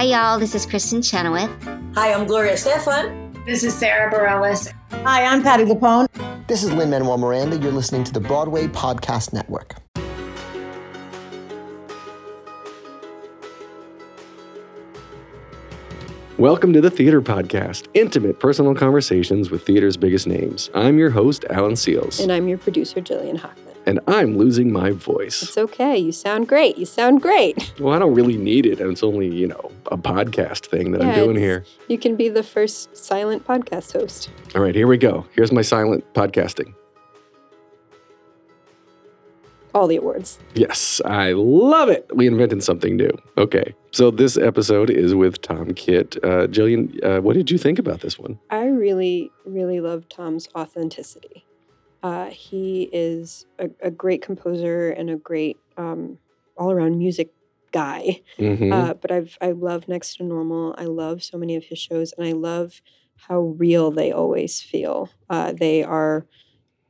[0.00, 0.38] Hi, y'all.
[0.38, 1.50] This is Kristin Chenoweth.
[1.94, 3.44] Hi, I'm Gloria Estefan.
[3.44, 4.72] This is Sara Bareilles.
[5.04, 6.08] Hi, I'm Patti LuPone.
[6.46, 7.58] This is Lin Manuel Miranda.
[7.58, 9.74] You're listening to the Broadway Podcast Network.
[16.38, 20.70] Welcome to the Theater Podcast, intimate personal conversations with theater's biggest names.
[20.72, 22.22] I'm your host, Alan Seales.
[22.22, 23.69] And I'm your producer, Jillian Hochman.
[23.90, 25.42] And I'm losing my voice.
[25.42, 25.98] It's okay.
[25.98, 26.78] You sound great.
[26.78, 27.74] You sound great.
[27.80, 28.78] Well, I don't really need it.
[28.78, 31.64] And it's only, you know, a podcast thing that I'm doing here.
[31.88, 34.30] You can be the first silent podcast host.
[34.54, 35.26] All right, here we go.
[35.34, 36.72] Here's my silent podcasting.
[39.74, 40.38] All the awards.
[40.54, 42.08] Yes, I love it.
[42.14, 43.10] We invented something new.
[43.38, 46.16] Okay, so this episode is with Tom Kitt.
[46.22, 48.38] Uh, Jillian, uh, what did you think about this one?
[48.50, 51.44] I really, really love Tom's authenticity.
[52.02, 56.18] Uh, he is a, a, great composer and a great um,
[56.56, 57.30] all-around music
[57.72, 58.22] guy.
[58.38, 58.72] Mm-hmm.
[58.72, 60.74] Uh, but I've I love Next to Normal.
[60.78, 62.80] I love so many of his shows, and I love
[63.16, 65.10] how real they always feel.
[65.28, 66.26] Uh, they are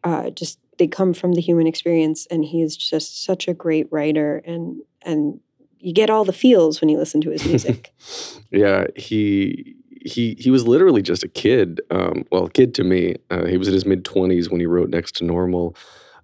[0.05, 3.86] uh, just they come from the human experience, and he is just such a great
[3.91, 5.41] writer, and and
[5.78, 7.92] you get all the feels when you listen to his music.
[8.50, 11.81] yeah, he he he was literally just a kid.
[11.91, 13.17] Um, well, kid to me.
[13.31, 15.77] Uh, he was in his mid twenties when he wrote Next to Normal,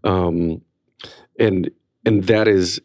[0.04, 0.62] um,
[1.38, 1.70] and
[2.04, 2.80] and that is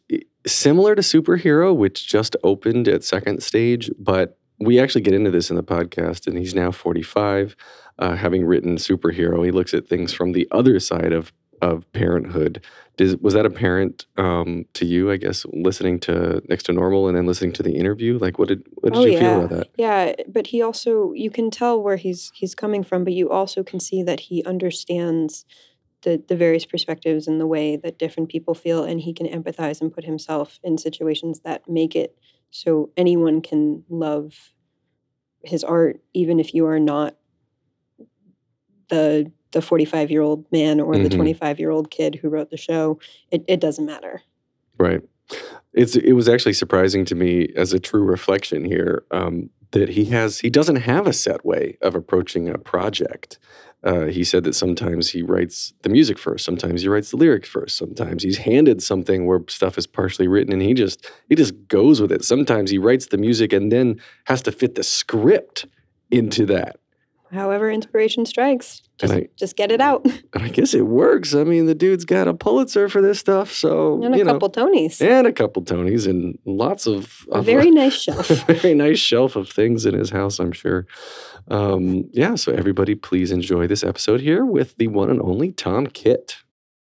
[0.46, 3.90] similar to Superhero, which just opened at second stage.
[3.98, 7.56] But we actually get into this in the podcast, and he's now forty five,
[8.00, 9.44] uh, having written Superhero.
[9.46, 11.32] He looks at things from the other side of
[11.62, 12.64] of parenthood.
[12.98, 15.12] Does, was that apparent um, to you?
[15.12, 18.18] I guess listening to Next to Normal and then listening to the interview.
[18.18, 19.20] Like, what did what did oh, you yeah.
[19.20, 19.68] feel about that?
[19.78, 23.64] Yeah, but he also you can tell where he's he's coming from, but you also
[23.64, 25.46] can see that he understands
[26.02, 29.82] the the various perspectives and the way that different people feel, and he can empathize
[29.82, 32.18] and put himself in situations that make it
[32.52, 34.52] so anyone can love
[35.44, 37.16] his art, even if you are not
[38.90, 41.04] the the 45 year old man or Mhm.
[41.04, 43.00] the 25 year old kid who wrote the show.
[43.32, 44.22] It, it doesn't matter.
[44.78, 45.02] Right.
[45.74, 50.06] It's it was actually surprising to me as a true reflection here um, that he
[50.06, 53.40] has he doesn't have a set way of approaching a project.
[53.84, 57.50] Uh, he said that sometimes he writes the music first, sometimes he writes the lyrics
[57.50, 61.54] first, sometimes he's handed something where stuff is partially written and he just he just
[61.68, 62.24] goes with it.
[62.26, 65.66] Sometimes he writes the music and then has to fit the script
[66.12, 66.78] into that.
[67.32, 70.06] However, inspiration strikes, just, I- just get it out.
[70.34, 71.34] I guess it works.
[71.34, 74.34] I mean, the dude's got a Pulitzer for this stuff, so And a you know,
[74.34, 75.02] couple Tonys.
[75.02, 78.28] and a couple Tonys and lots of, A of very nice shelf.
[78.48, 80.86] very nice shelf of things in his house, I'm sure.
[81.48, 85.88] Um, yeah, so everybody, please enjoy this episode here with the one and only Tom
[85.88, 86.38] Kitt.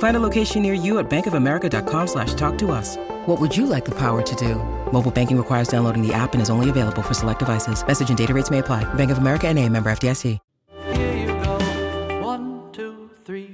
[0.00, 2.96] Find a location near you at bankofamerica.com slash talk to us.
[3.26, 4.56] What would you like the power to do?
[4.92, 7.86] Mobile banking requires downloading the app and is only available for select devices.
[7.86, 8.84] Message and data rates may apply.
[8.94, 10.38] Bank of America and a member FDIC.
[10.94, 12.20] Here you go.
[12.22, 13.52] One, two, three.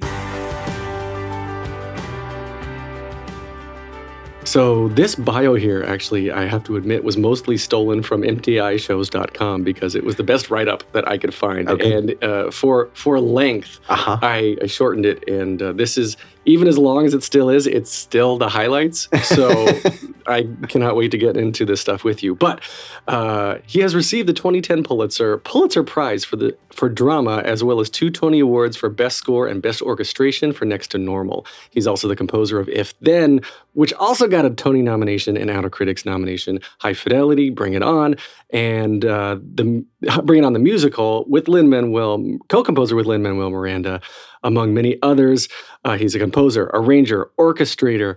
[4.45, 9.97] So this bio here, actually, I have to admit, was mostly stolen from MTIshows.com because
[9.97, 11.93] it was the best write-up that I could find, Okay.
[11.93, 14.19] and uh, for for length, Uh huh.
[14.23, 15.29] I, I shortened it.
[15.29, 16.17] And uh, this is
[16.47, 19.09] even as long as it still is, it's still the highlights.
[19.25, 19.69] So
[20.27, 22.35] I cannot wait to get into this stuff with you.
[22.35, 22.63] But
[23.09, 27.81] uh, he has received the 2010 Pulitzer Pulitzer Prize for the for drama, as well
[27.81, 31.47] as two Tony Awards for Best Score and Best Orchestration for Next to Normal.
[31.71, 33.41] He's also the composer of If Then,
[33.73, 36.61] which also got a Tony nomination and Outer Critics nomination.
[36.79, 38.15] High Fidelity, Bring It On,
[38.51, 39.85] and uh, the
[40.23, 44.01] Bring It On the musical with Lin Manuel, co-composer with Lin Manuel Miranda,
[44.47, 45.49] among many others.
[45.85, 48.17] Uh, he's a composer, arranger, orchestrator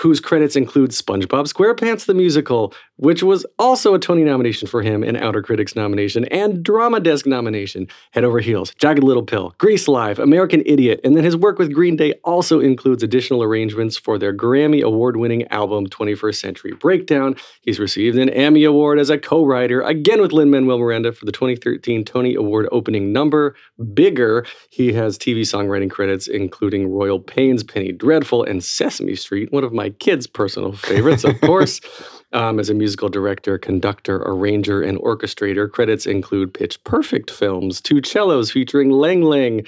[0.00, 5.02] whose credits include SpongeBob SquarePants the musical, which was also a Tony nomination for him,
[5.02, 7.86] an Outer Critics nomination, and Drama Desk nomination.
[8.12, 11.74] Head Over Heels, Jagged Little Pill, Grease Live, American Idiot, and then his work with
[11.74, 17.36] Green Day also includes additional arrangements for their Grammy award-winning album 21st Century Breakdown.
[17.60, 22.04] He's received an Emmy Award as a co-writer, again with Lin-Manuel Miranda for the 2013
[22.04, 23.54] Tony Award opening number,
[23.92, 24.46] Bigger.
[24.70, 29.72] He has TV songwriting credits including Royal Pains, Penny Dreadful, and Sesame Street, one of
[29.72, 31.80] my kids' personal favorites, of course.
[32.32, 38.00] Um, as a musical director, conductor, arranger, and orchestrator, credits include Pitch Perfect films, Two
[38.04, 39.66] Cellos featuring Lang Lang,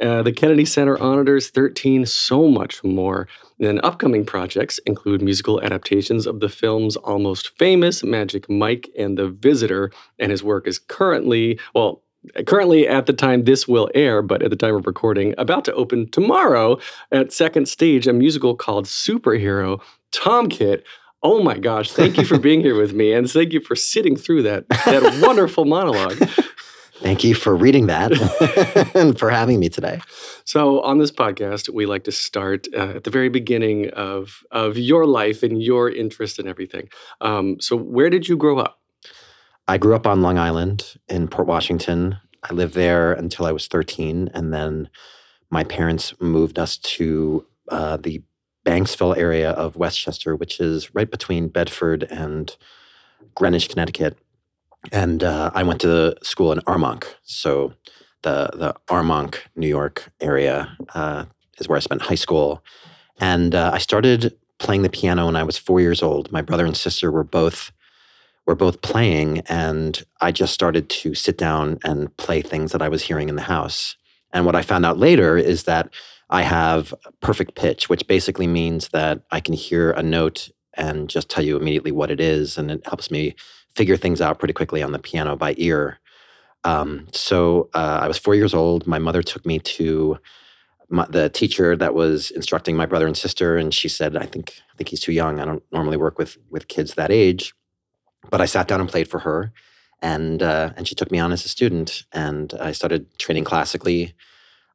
[0.00, 3.26] uh, the Kennedy Center Auditors 13, so much more.
[3.58, 9.28] Then upcoming projects include musical adaptations of the films Almost Famous, Magic Mike, and The
[9.28, 9.90] Visitor.
[10.18, 12.02] And his work is currently, well,
[12.46, 15.74] currently at the time this will air, but at the time of recording, about to
[15.74, 16.78] open tomorrow
[17.12, 19.80] at Second Stage, a musical called Superhero.
[20.12, 20.84] Tom Kitt,
[21.22, 24.16] oh my gosh, thank you for being here with me, and thank you for sitting
[24.16, 26.16] through that that wonderful monologue.
[27.00, 28.12] Thank you for reading that
[28.94, 30.00] and for having me today.
[30.44, 34.78] So, on this podcast, we like to start uh, at the very beginning of of
[34.78, 36.88] your life and your interest in everything.
[37.20, 38.80] Um, so, where did you grow up?
[39.68, 42.18] I grew up on Long Island in Port Washington.
[42.42, 44.88] I lived there until I was 13, and then
[45.50, 48.22] my parents moved us to uh, the
[48.64, 52.56] Banksville area of Westchester, which is right between Bedford and
[53.34, 54.18] Greenwich, Connecticut.
[54.92, 57.04] And uh, I went to school in Armonk.
[57.22, 57.72] So
[58.22, 61.24] the the Armonk, New York area uh,
[61.58, 62.62] is where I spent high school.
[63.18, 66.30] And uh, I started playing the piano when I was four years old.
[66.30, 67.72] My brother and sister were both
[68.46, 72.88] were both playing, and I just started to sit down and play things that I
[72.88, 73.96] was hearing in the house.
[74.32, 75.92] And what I found out later is that
[76.30, 81.30] I have perfect pitch, which basically means that I can hear a note and just
[81.30, 83.34] tell you immediately what it is, and it helps me
[83.74, 85.98] figure things out pretty quickly on the piano by ear.
[86.64, 88.86] Um, so uh, I was four years old.
[88.86, 90.18] My mother took me to
[90.88, 94.54] my, the teacher that was instructing my brother and sister, and she said, "I think
[94.72, 95.40] I think he's too young.
[95.40, 97.54] I don't normally work with with kids that age."
[98.30, 99.52] But I sat down and played for her,
[100.02, 104.14] and uh, and she took me on as a student, and I started training classically.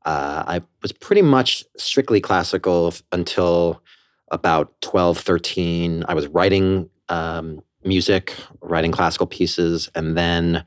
[0.05, 3.83] Uh, I was pretty much strictly classical until
[4.31, 6.05] about 12, 13.
[6.07, 10.63] I was writing um, music, writing classical pieces, and then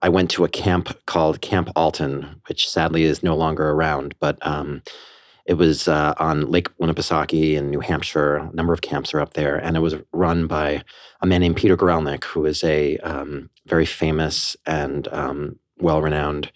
[0.00, 4.36] I went to a camp called Camp Alton, which sadly is no longer around, but
[4.44, 4.82] um,
[5.44, 8.36] it was uh, on Lake Winnipesaukee in New Hampshire.
[8.36, 10.82] A number of camps are up there, and it was run by
[11.20, 16.52] a man named Peter Guralnick, who is a um, very famous and um, well-renowned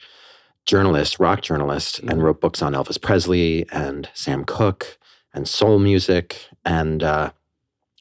[0.66, 2.10] journalist, rock journalist, mm-hmm.
[2.10, 4.98] and wrote books on Elvis Presley and Sam Cooke
[5.34, 6.46] and soul music.
[6.64, 7.32] And uh,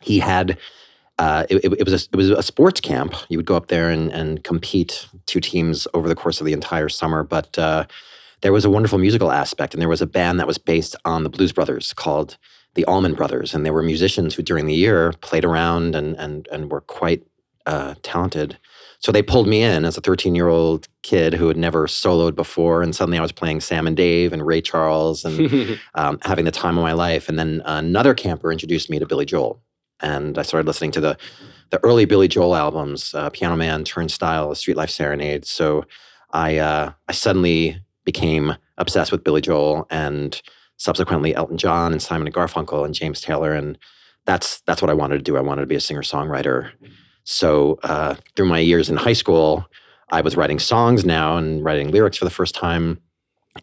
[0.02, 0.58] he had
[1.18, 3.16] uh, it, it, was a, it was a sports camp.
[3.30, 6.54] You would go up there and, and compete two teams over the course of the
[6.54, 7.24] entire summer.
[7.24, 7.86] But uh,
[8.46, 11.24] there was a wonderful musical aspect, and there was a band that was based on
[11.24, 12.38] the Blues Brothers called
[12.76, 16.48] the Allman Brothers, and they were musicians who during the year played around and and
[16.52, 17.24] and were quite
[17.66, 18.60] uh, talented.
[19.00, 22.36] So they pulled me in as a 13 year old kid who had never soloed
[22.36, 26.46] before, and suddenly I was playing Sam and Dave and Ray Charles and um, having
[26.46, 27.28] the time of my life.
[27.28, 29.60] And then another camper introduced me to Billy Joel
[30.02, 31.18] and I started listening to the
[31.72, 35.46] the early Billy Joel albums, uh, Piano Man, Turnstile, Street Life Serenade.
[35.46, 35.86] So
[36.32, 40.42] I uh, I suddenly became obsessed with Billy Joel and
[40.78, 43.78] subsequently Elton John and Simon and Garfunkel and James Taylor, and
[44.26, 45.38] that's that's what I wanted to do.
[45.38, 46.72] I wanted to be a singer songwriter.
[47.24, 49.66] So uh, through my years in high school,
[50.12, 53.02] I was writing songs now and writing lyrics for the first time,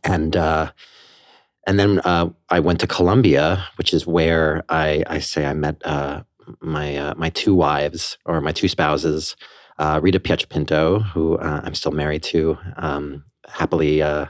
[0.03, 0.73] and uh,
[1.67, 5.77] and then uh, I went to Columbia, which is where I, I say I met
[5.85, 6.23] uh,
[6.61, 9.37] my uh, my two wives or my two spouses,
[9.79, 14.27] uh, Rita Pietropinto, who I'm still married to um, happily, uh,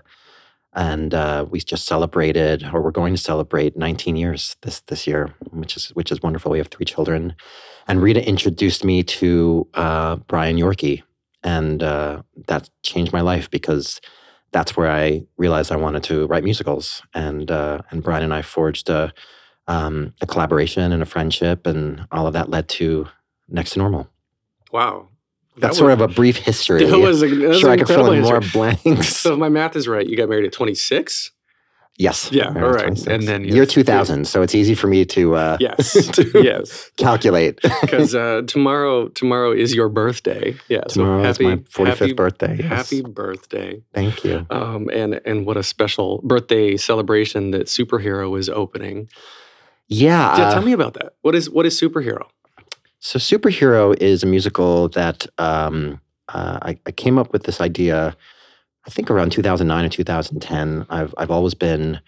[0.75, 1.13] and
[1.51, 5.89] we just celebrated, or we're going to celebrate 19 years this this year, which is
[5.91, 6.53] which is wonderful.
[6.53, 7.35] We have three children,
[7.87, 11.03] and Rita introduced me to Brian Yorkey,
[11.43, 14.01] and that changed my life because
[14.53, 17.03] that's where I realized I wanted to write musicals.
[17.15, 19.13] And uh, and Brian and I forged a,
[19.67, 23.09] um, a collaboration and a friendship, and all of that led to
[23.49, 24.09] Next to Normal.
[24.71, 25.09] Wow.
[25.57, 26.85] That's That sort of a brief history.
[26.91, 29.17] That was, a, that was sure, I could fill in more blanks.
[29.17, 31.31] So if my math is right, you got married at 26?
[31.99, 32.33] yes.
[32.33, 32.87] Yeah, all right.
[32.87, 33.07] 26.
[33.07, 34.27] And then year 2000.
[34.27, 35.93] So it's easy for me to uh, Yes.
[36.17, 36.91] to yes.
[36.97, 37.61] calculate.
[37.83, 40.57] Because uh, tomorrow tomorrow is your birthday.
[40.69, 40.81] Yeah.
[40.89, 42.57] Tomorrow so is happy, my 45th happy, birthday.
[42.61, 42.69] yes.
[42.69, 43.83] Happy birthday.
[43.93, 44.47] Thank you.
[44.51, 49.09] Um, and and what a special birthday celebration that Superhero is opening.
[49.89, 50.39] Yeah.
[50.39, 51.13] Yeah, uh, tell me about that.
[51.21, 52.25] What is what is Superhero?
[53.05, 58.17] So, Superhero is a musical that um, uh, I, I came up with this idea,
[58.87, 60.87] I think around 2009 or 2010.
[60.89, 62.01] I've, I've always been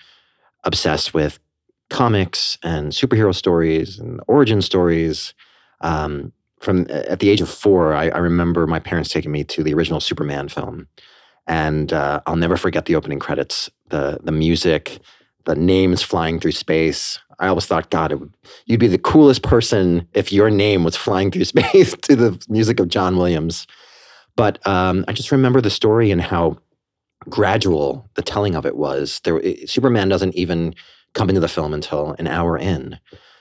[0.62, 1.40] obsessed with
[1.90, 5.34] comics and superhero stories and origin stories.
[5.80, 9.64] Um, from at the age of four, I, I remember my parents taking me to
[9.64, 10.86] the original Superman film,
[11.48, 15.00] and uh, I'll never forget the opening credits, the the music,
[15.44, 17.18] the names flying through space.
[17.38, 18.18] I always thought, God, it
[18.66, 22.80] you'd be the coolest person if your name was flying through space to the music
[22.80, 23.66] of John Williams.
[24.36, 26.58] But um, I just remember the story and how
[27.28, 29.20] gradual the telling of it was.
[29.24, 30.74] There, it, Superman doesn't even
[31.14, 32.98] come into the film until an hour in.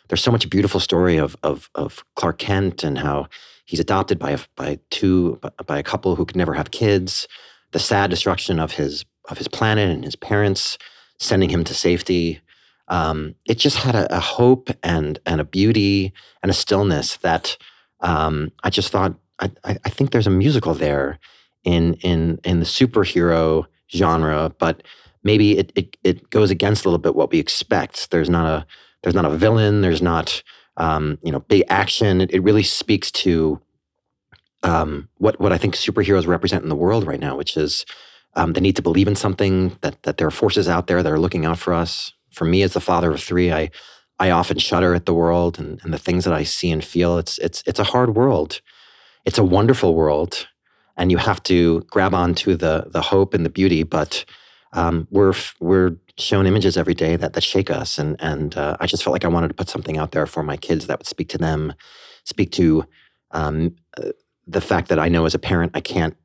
[0.07, 3.27] There's so much beautiful story of of, of Clark Kent and how
[3.65, 7.27] he's adopted by a, by two by a couple who could never have kids.
[7.71, 10.77] The sad destruction of his of his planet and his parents
[11.19, 12.41] sending him to safety.
[12.87, 17.57] Um, it just had a, a hope and and a beauty and a stillness that
[18.01, 21.19] um, I just thought I, I, think there's a musical there
[21.63, 24.83] in in in the superhero genre, but
[25.23, 28.11] maybe it, it it goes against a little bit what we expect.
[28.11, 28.65] There's not a
[29.01, 29.81] there's not a villain.
[29.81, 30.43] There's not
[30.77, 32.21] um, you know big action.
[32.21, 33.61] It, it really speaks to
[34.63, 37.85] um, what what I think superheroes represent in the world right now, which is
[38.35, 41.11] um, the need to believe in something that that there are forces out there that
[41.11, 42.13] are looking out for us.
[42.33, 43.69] For me, as the father of three, I
[44.19, 47.17] I often shudder at the world and, and the things that I see and feel.
[47.17, 48.61] It's it's it's a hard world.
[49.25, 50.47] It's a wonderful world,
[50.97, 53.83] and you have to grab onto the the hope and the beauty.
[53.83, 54.25] But
[54.73, 58.87] um, we're we're shown images every day that that shake us, and and uh, I
[58.87, 61.07] just felt like I wanted to put something out there for my kids that would
[61.07, 61.73] speak to them,
[62.23, 62.85] speak to
[63.31, 64.09] um, uh,
[64.47, 66.15] the fact that I know as a parent I can't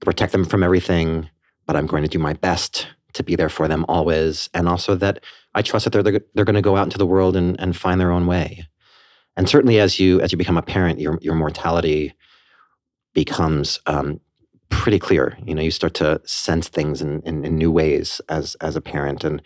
[0.00, 1.30] protect them from everything,
[1.66, 4.94] but I'm going to do my best to be there for them always, and also
[4.96, 5.22] that
[5.54, 8.00] I trust that they're they're, going to go out into the world and, and find
[8.00, 8.66] their own way.
[9.36, 12.14] And certainly, as you as you become a parent, your your mortality
[13.14, 14.20] becomes um,
[14.68, 15.36] pretty clear.
[15.44, 18.80] You know, you start to sense things in, in, in new ways as as a
[18.80, 19.42] parent, and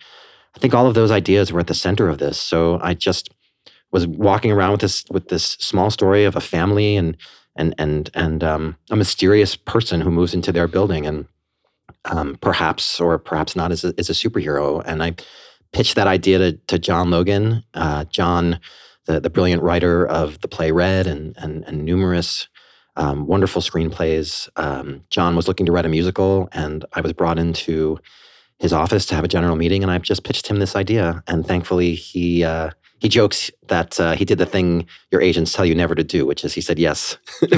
[0.55, 2.37] I think all of those ideas were at the center of this.
[2.39, 3.29] So I just
[3.91, 7.15] was walking around with this with this small story of a family and
[7.55, 11.27] and and and um, a mysterious person who moves into their building and
[12.05, 14.83] um, perhaps or perhaps not is a, is a superhero.
[14.85, 15.15] And I
[15.71, 17.63] pitched that idea to, to John Logan.
[17.73, 18.59] Uh, John,
[19.05, 22.47] the the brilliant writer of the play Red and and, and numerous
[22.97, 24.49] um, wonderful screenplays.
[24.55, 27.99] Um, John was looking to write a musical, and I was brought into
[28.59, 31.23] his office to have a general meeting, and I just pitched him this idea.
[31.27, 35.65] And thankfully, he uh, he jokes that uh, he did the thing your agents tell
[35.65, 37.17] you never to do, which is he said yes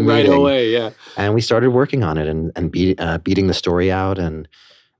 [0.00, 0.90] right away, yeah.
[1.16, 4.46] And we started working on it and and beat, uh, beating the story out and.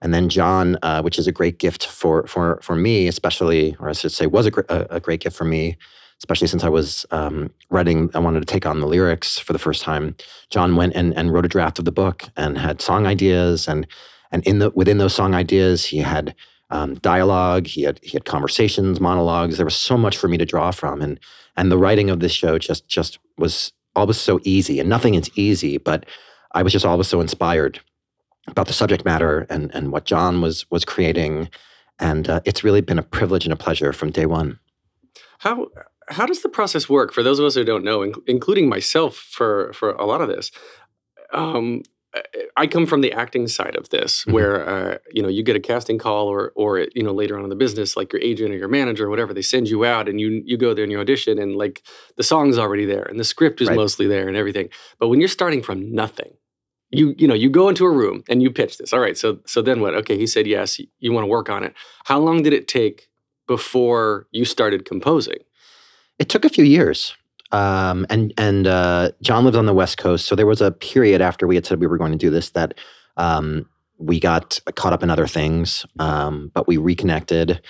[0.03, 3.89] And then John, uh, which is a great gift for for for me, especially, or
[3.89, 5.77] I should say, was a, gr- a, great gift for me,
[6.19, 8.11] especially since I was um, writing.
[8.15, 10.17] I wanted to take on the lyrics for the first time.
[10.49, 13.87] John went and, and wrote a draft of the book and had song ideas, and
[14.33, 16.35] and in the within those song ideas, he had
[16.71, 19.59] um, dialogue, he had he had conversations, monologues.
[19.59, 21.21] There was so much for me to draw from, and
[21.57, 24.81] and the writing of this show just just was always so easy.
[24.81, 26.07] And nothing is easy, but
[26.53, 27.81] I was just always so inspired
[28.49, 31.49] about the subject matter and and what John was was creating,
[31.99, 34.59] and uh, it's really been a privilege and a pleasure from day one.
[35.41, 35.69] How
[36.09, 39.17] how does the process work for those of us who don't know, inc- including myself
[39.17, 40.51] for for a lot of this?
[41.33, 41.83] Um,
[42.57, 44.33] I- come from the acting side of this, Mhm.
[44.33, 47.45] where uh, you know you get a casting call, or or you know later on
[47.45, 50.09] in the business, like your agent or your manager or whatever, they send you out,
[50.09, 51.83] and you you go there and you audition, and like
[52.17, 53.77] the song's already there, and the script is Right.
[53.77, 54.69] mostly there, and everything.
[54.99, 56.33] But when you're starting from nothing,
[56.91, 58.93] you you know you go into a room and you pitch this.
[58.93, 59.95] All right, so so then what?
[59.95, 60.81] Okay, he said yes.
[60.99, 61.75] You want to work on it.
[62.05, 63.09] How long did it take
[63.47, 65.39] before you started composing?
[66.19, 67.17] It took a few years.
[67.53, 71.21] Um, and and uh, John lives on the West Coast, so there was a period
[71.21, 72.75] after we had said we were going to do this that
[73.17, 73.69] um,
[73.99, 77.61] we got caught up in other things, um, but we reconnected.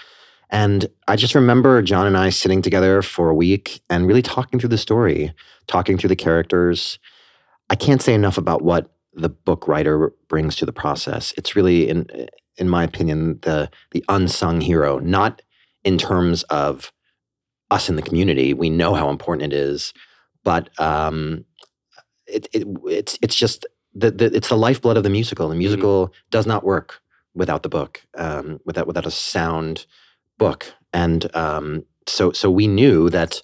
[0.50, 4.58] And I just remember John and I sitting together for a week and really talking
[4.58, 5.32] through the story,
[5.66, 6.98] talking through the characters.
[7.70, 11.32] I can't say enough about what the book writer brings to the process.
[11.36, 12.06] It's really, in
[12.56, 14.98] in my opinion, the the unsung hero.
[14.98, 15.42] Not
[15.84, 16.92] in terms of
[17.70, 18.52] us in the community.
[18.52, 19.92] We know how important it is,
[20.44, 21.44] but um,
[22.26, 25.48] it, it it's it's just the, the it's the lifeblood of the musical.
[25.48, 26.28] The musical mm-hmm.
[26.30, 27.00] does not work
[27.34, 29.86] without the book, um, without without a sound
[30.38, 30.72] book.
[30.92, 33.42] And um, so so we knew that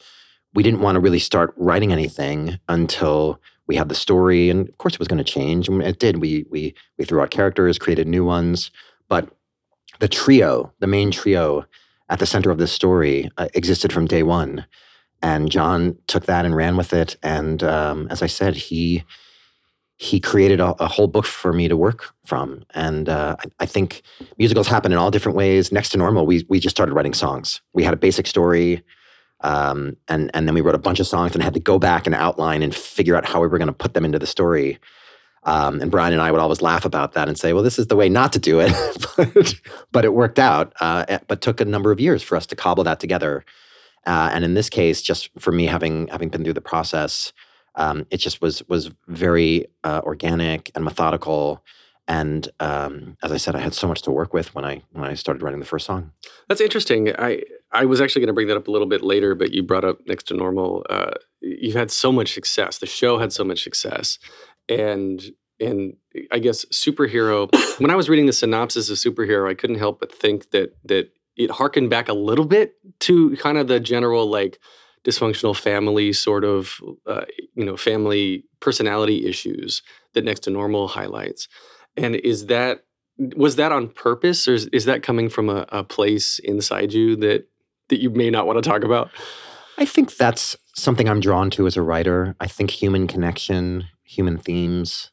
[0.55, 4.79] we didn't want to really start writing anything until we had the story, and of
[4.79, 5.69] course it was going to change.
[5.69, 6.21] And it did.
[6.21, 8.71] We we we threw out characters, created new ones,
[9.09, 9.29] but
[9.99, 11.65] the trio, the main trio
[12.09, 14.67] at the center of this story, uh, existed from day one.
[15.23, 17.17] And John took that and ran with it.
[17.23, 19.05] And um, as I said, he
[19.99, 22.63] he created a, a, whole book for me to work from.
[22.75, 24.03] And uh, I, I, think
[24.37, 25.73] musicals happen in all different ways.
[25.73, 27.63] Next to normal, we we just started writing songs.
[27.73, 28.83] We had a basic story,
[29.41, 32.07] um, and and then we wrote a bunch of songs and had to go back
[32.07, 34.79] and outline and figure out how we were going to put them into the story.
[35.45, 37.87] Um, and Brian and I would always laugh about that and say, "Well, this is
[37.87, 38.73] the way not to do it,"
[39.17, 39.55] but,
[39.93, 40.73] but, it worked out.
[40.81, 43.45] Uh, but took a number of years for us to cobble that together.
[44.07, 47.33] Uh, and in this case, just for me having having been through the process,
[47.77, 51.63] um, it just was was very uh, organic and methodical.
[52.09, 55.05] And um, as I said, I had so much to work with when I when
[55.05, 56.13] I started writing the first song.
[56.49, 57.15] That's interesting.
[57.19, 57.43] I
[57.73, 59.85] I was actually going to bring that up a little bit later, but you brought
[59.85, 60.85] up next to normal.
[60.89, 62.79] Uh, you've had so much success.
[62.79, 64.19] The show had so much success,
[64.69, 65.23] and
[65.59, 65.95] and
[66.31, 67.51] I guess superhero.
[67.81, 71.11] when I was reading the synopsis of superhero, I couldn't help but think that that
[71.37, 74.59] it harkened back a little bit to kind of the general like
[75.05, 79.83] dysfunctional family sort of uh, you know family personality issues
[80.15, 81.47] that next to normal highlights
[81.97, 82.85] and is that
[83.37, 87.15] was that on purpose or is, is that coming from a, a place inside you
[87.17, 87.47] that
[87.89, 89.11] that you may not want to talk about
[89.79, 94.39] i think that's something i'm drawn to as a writer i think human connection human
[94.39, 95.11] themes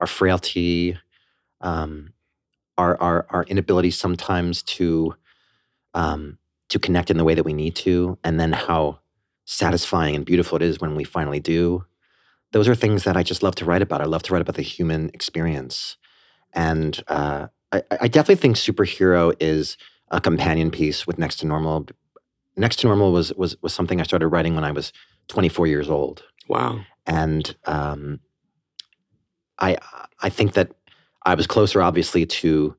[0.00, 0.96] our frailty
[1.62, 2.14] um,
[2.78, 5.14] our, our our inability sometimes to
[5.92, 6.38] um,
[6.70, 9.00] to connect in the way that we need to and then how
[9.44, 11.84] satisfying and beautiful it is when we finally do.
[12.52, 14.00] Those are things that I just love to write about.
[14.00, 15.96] I love to write about the human experience.
[16.52, 19.76] And uh, I, I, definitely think superhero is
[20.10, 21.86] a companion piece with Next to Normal.
[22.60, 24.92] Next to Normal was was was something I started writing when I was
[25.28, 26.22] 24 years old.
[26.46, 26.80] Wow.
[27.06, 28.20] And um,
[29.58, 29.78] I
[30.20, 30.72] I think that
[31.24, 32.76] I was closer, obviously, to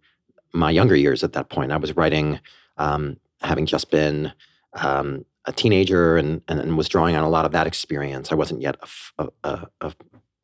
[0.54, 1.72] my younger years at that point.
[1.72, 2.40] I was writing,
[2.78, 4.34] um, having just been
[4.74, 8.32] um, a teenager and, and, and was drawing on a lot of that experience.
[8.32, 8.76] I wasn't yet
[9.18, 9.94] a, a, a,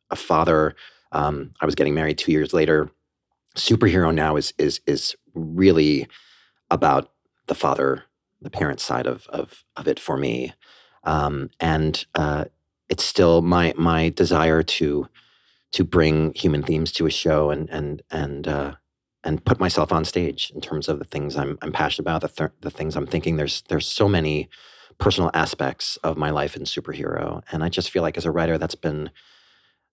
[0.10, 0.76] a father.
[1.12, 2.89] Um, I was getting married two years later.
[3.56, 6.08] Superhero now is is is really
[6.71, 7.12] about
[7.47, 8.04] the father,
[8.41, 10.54] the parent side of of of it for me,
[11.04, 12.45] um, and uh,
[12.89, 15.08] it's still my my desire to
[15.73, 18.76] to bring human themes to a show and and and uh,
[19.23, 22.28] and put myself on stage in terms of the things I'm I'm passionate about, the
[22.30, 23.38] th- the things I'm thinking.
[23.38, 24.50] There's there's so many
[24.97, 27.43] personal aspects of my life in superhero.
[27.52, 29.12] And I just feel like as a writer, that's been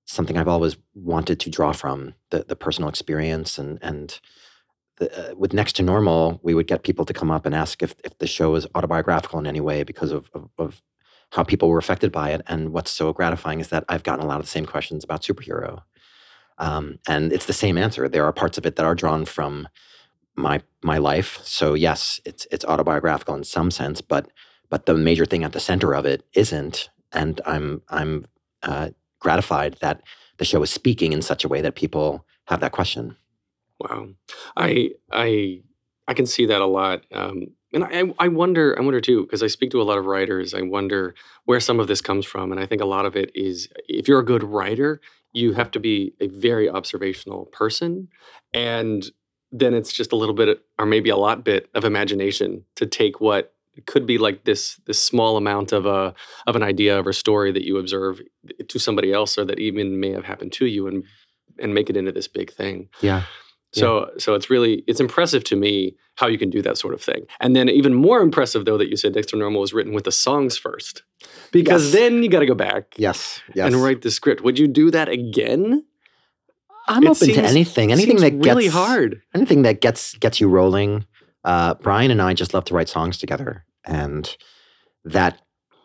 [0.06, 3.58] something I've always wanted to draw from the, the personal experience.
[3.58, 4.18] And, and
[4.96, 7.82] the, uh, with Next to Normal, we would get people to come up and ask
[7.82, 10.82] if, if the show is autobiographical in any way because of, of, of
[11.32, 12.42] how people were affected by it.
[12.46, 15.22] And what's so gratifying is that I've gotten a lot of the same questions about
[15.22, 15.82] superhero.
[16.58, 18.08] Um, and it's the same answer.
[18.08, 19.68] There are parts of it that are drawn from
[20.36, 21.40] my my life.
[21.44, 24.28] So yes, it's it's autobiographical in some sense, but
[24.68, 26.90] but the major thing at the center of it isn't.
[27.12, 28.26] And I'm I'm
[28.62, 30.02] uh, gratified that
[30.38, 33.16] the show is speaking in such a way that people have that question.
[33.80, 34.08] Wow,
[34.56, 35.62] I I
[36.06, 37.02] I can see that a lot.
[37.12, 40.06] Um, and I, I wonder, I wonder too, because I speak to a lot of
[40.06, 40.54] writers.
[40.54, 43.32] I wonder where some of this comes from, and I think a lot of it
[43.34, 45.00] is if you're a good writer,
[45.32, 48.08] you have to be a very observational person,
[48.52, 49.10] and
[49.50, 53.20] then it's just a little bit, or maybe a lot bit of imagination to take
[53.20, 53.52] what
[53.86, 56.14] could be like this this small amount of a
[56.46, 58.20] of an idea or a story that you observe
[58.68, 61.04] to somebody else or that even may have happened to you and
[61.58, 62.88] and make it into this big thing.
[63.00, 63.24] Yeah.
[63.74, 64.18] So yeah.
[64.18, 67.26] so it's really it's impressive to me how you can do that sort of thing.
[67.40, 70.04] And then even more impressive though that you said Next to Normal was written with
[70.04, 71.02] the songs first.
[71.52, 71.92] Because yes.
[71.92, 72.94] then you got to go back.
[72.96, 73.40] Yes.
[73.54, 73.66] Yes.
[73.66, 74.42] And write the script.
[74.42, 75.84] Would you do that again?
[76.86, 77.92] I'm it open seems, to anything.
[77.92, 79.22] Anything that gets really hard.
[79.34, 81.06] Anything that gets gets you rolling
[81.44, 83.64] uh, Brian and I just love to write songs together.
[83.84, 84.34] And
[85.04, 85.40] that,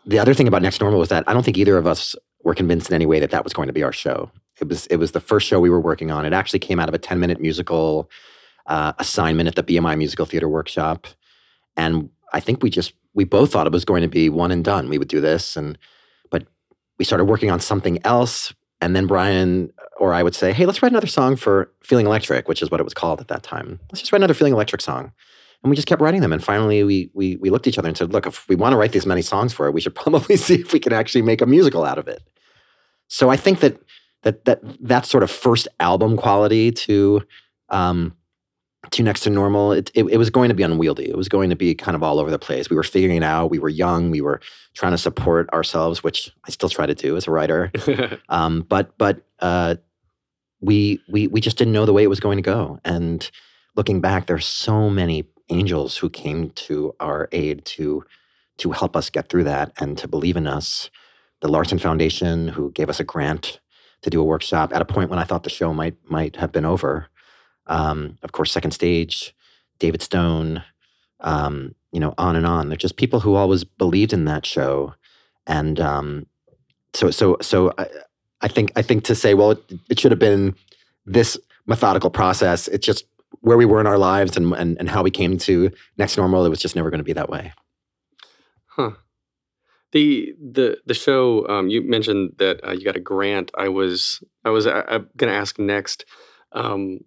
[0.06, 2.56] the other thing about Next Normal was that I don't think either of us were
[2.56, 4.32] convinced in any way that that was going to be our show.
[4.62, 6.26] It was, it was the first show we were working on.
[6.26, 8.10] It actually came out of a 10 minute musical
[8.68, 11.08] uh, assignment at the BMI Musical Theater Workshop.
[11.76, 14.64] And I think we just, we both thought it was going to be one and
[14.64, 14.90] done.
[14.90, 15.56] We would do this.
[15.56, 15.78] And,
[16.30, 16.46] but
[16.98, 20.82] we started working on something else and then Brian or I would say, "Hey, let's
[20.82, 23.80] write another song for Feeling Electric," which is what it was called at that time.
[23.92, 25.12] Let's just write another Feeling Electric song.
[25.62, 26.32] And we just kept writing them.
[26.32, 28.74] And finally, we we we looked at each other and said, "Look, if we want
[28.74, 31.22] to write these many songs for it, we should probably see if we can actually
[31.22, 32.24] make a musical out of it."
[33.08, 33.82] So I think that
[34.24, 37.22] that that that sort of first album quality to
[37.70, 38.16] um,
[38.92, 41.10] to next to normal, it, it, it was going to be unwieldy.
[41.10, 42.70] It was going to be kind of all over the place.
[42.70, 43.52] We were figuring it out.
[43.52, 44.10] We were young.
[44.10, 44.40] We were
[44.74, 47.72] trying to support ourselves, which I still try to do as a writer.
[48.30, 49.76] um, but but uh,
[50.62, 52.80] we we we just didn't know the way it was going to go.
[52.84, 53.30] And
[53.76, 58.04] looking back, there's so many angels who came to our aid to
[58.58, 60.90] to help us get through that and to believe in us.
[61.42, 63.60] The Larson Foundation, who gave us a grant
[64.02, 66.52] to do a workshop at a point when I thought the show might might have
[66.52, 67.08] been over.
[67.68, 69.36] Um, of course, Second Stage,
[69.78, 70.64] David Stone,
[71.20, 72.70] um, you know, on and on.
[72.70, 74.96] They're just people who always believed in that show,
[75.46, 76.26] and um,
[76.94, 77.88] so so so I,
[78.42, 80.56] I think I think to say, well, it, it should have been
[81.06, 82.68] this methodical process.
[82.68, 83.06] It's just
[83.42, 86.46] where we were in our lives and, and and how we came to next normal.
[86.46, 87.54] It was just never going to be that way.
[88.66, 88.92] Huh.
[89.92, 93.52] The the the show um, you mentioned that uh, you got a grant.
[93.58, 96.06] I was I was uh, going to ask next
[96.52, 97.00] um,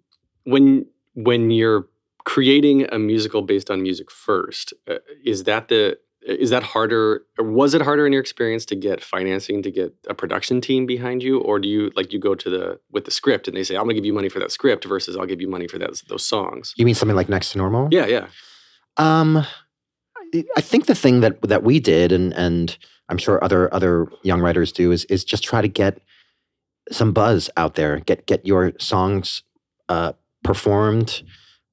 [0.43, 1.87] when when you're
[2.25, 4.73] creating a musical based on music first.
[4.89, 8.75] Uh, is that the is that harder or was it harder in your experience to
[8.77, 12.33] get financing to get a production team behind you or do you like you go
[12.33, 14.49] to the with the script and they say i'm gonna give you money for that
[14.49, 17.51] script versus i'll give you money for that, those songs You mean something like Next
[17.51, 17.89] to Normal?
[17.91, 18.27] yeah yeah
[18.95, 19.45] Um,
[20.33, 22.77] I- think the thing that that we did, and and
[23.09, 26.01] I'm sure other other young writers do, is is just try to get
[26.91, 29.43] some buzz out there, get get your songs
[29.89, 31.23] uh, performed,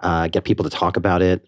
[0.00, 1.46] uh, get people to talk about it.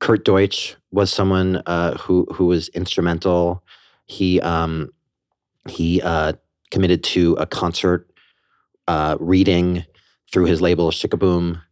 [0.00, 3.62] Kurt Deutsch was someone uh, who who was instrumental.
[4.06, 4.90] He um,
[5.68, 6.34] he uh,
[6.70, 8.10] committed to a concert
[8.88, 9.84] uh, reading
[10.32, 11.62] through his label Sh-K-Boom,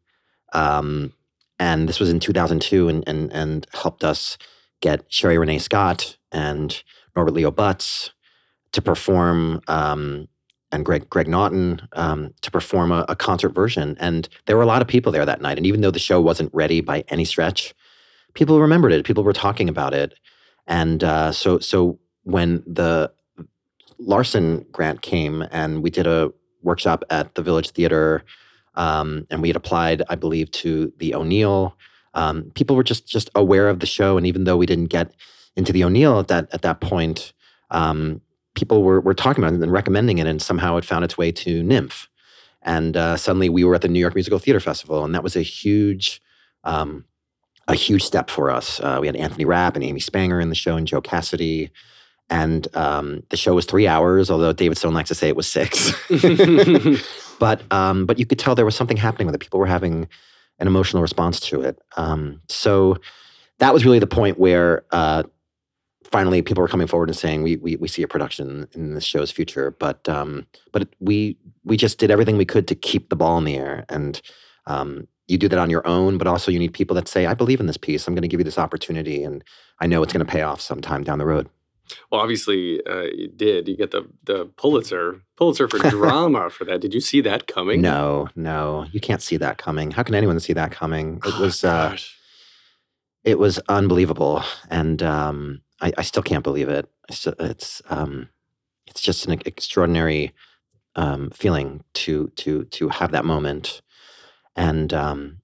[0.53, 1.13] um,
[1.59, 4.39] and this was in 2002, and and and helped us
[4.85, 6.83] get Sherie Rene Scott and
[7.17, 8.11] Norbert Leo Butz
[8.73, 10.29] to perform, um,
[10.71, 13.97] and Greg Greg Naughton um, to perform a, a concert version.
[13.99, 15.57] And there were a lot of people there that night.
[15.57, 17.75] And even though the show wasn't ready by any stretch,
[18.35, 19.07] people remembered it.
[19.07, 20.15] People were talking about it.
[20.67, 23.11] And uh, so so when the
[23.99, 26.31] Larson grant came and we did a
[26.63, 28.25] workshop at the Village Theater,
[28.75, 31.75] um, and we had applied, I believe, to the O'Neill.
[32.15, 35.13] Um, people were just just aware of the show, and even though we didn't get
[35.57, 37.33] into the O'Neill at that at that point,
[37.71, 38.21] um,
[38.55, 41.33] people were were talking about it and recommending it, and somehow it found its way
[41.33, 42.07] to NYMF,
[42.63, 45.37] and uh, suddenly we were at the New York Musical Theater Festival, and that was
[45.37, 46.21] a huge.
[46.65, 47.05] Um,
[47.67, 48.79] a huge step for us.
[48.81, 51.71] Uh, we had Anthony Rapp and Amy Spanger in the show, and Joe Cassidy,
[52.29, 54.31] and um, the show was three hours.
[54.31, 55.93] Although David Stone likes to say it was six,
[57.39, 59.41] but um, but you could tell there was something happening with it.
[59.41, 60.09] People were having
[60.59, 61.81] an emotional response to it.
[61.97, 62.97] Um, so
[63.59, 65.25] that was really the point where uh,
[66.11, 69.05] finally people were coming forward and saying we we, we see a production in this
[69.05, 69.71] show's future.
[69.71, 73.45] But um, but we we just did everything we could to keep the ball in
[73.45, 74.21] the air and.
[74.67, 77.33] Um, you do that on your own, but also you need people that say, "I
[77.33, 78.07] believe in this piece.
[78.07, 79.43] I'm going to give you this opportunity, and
[79.81, 81.49] I know it's going to pay off sometime down the road."
[82.11, 83.69] Well obviously uh, you did.
[83.69, 86.81] You get the the pulitzer pulitzer for drama for that.
[86.81, 87.81] Did you see that coming?
[87.81, 89.91] No, no, you can't see that coming.
[89.93, 91.17] How can anyone see that coming?
[91.19, 91.97] It Oh, was uh,
[93.25, 96.89] it was unbelievable, and um, I, I still can't believe it.
[97.11, 98.29] I it's um,
[98.87, 100.33] it's just an extraordinary
[100.97, 103.83] um, feeling to to to have that moment,
[104.57, 105.39] and um,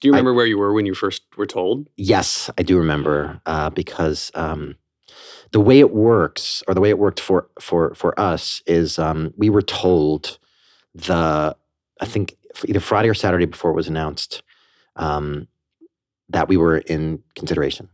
[0.00, 1.88] do you I- remember where you were when you first were told?
[1.96, 4.76] Yes, I do remember uh, because um,
[5.52, 9.32] the way it works, or the way it worked for for for us, is um,
[9.36, 10.38] we were told
[10.94, 11.56] the
[12.00, 14.42] I think either Friday or Saturday before it was announced
[14.96, 15.48] um,
[16.28, 17.88] that we were in consideration,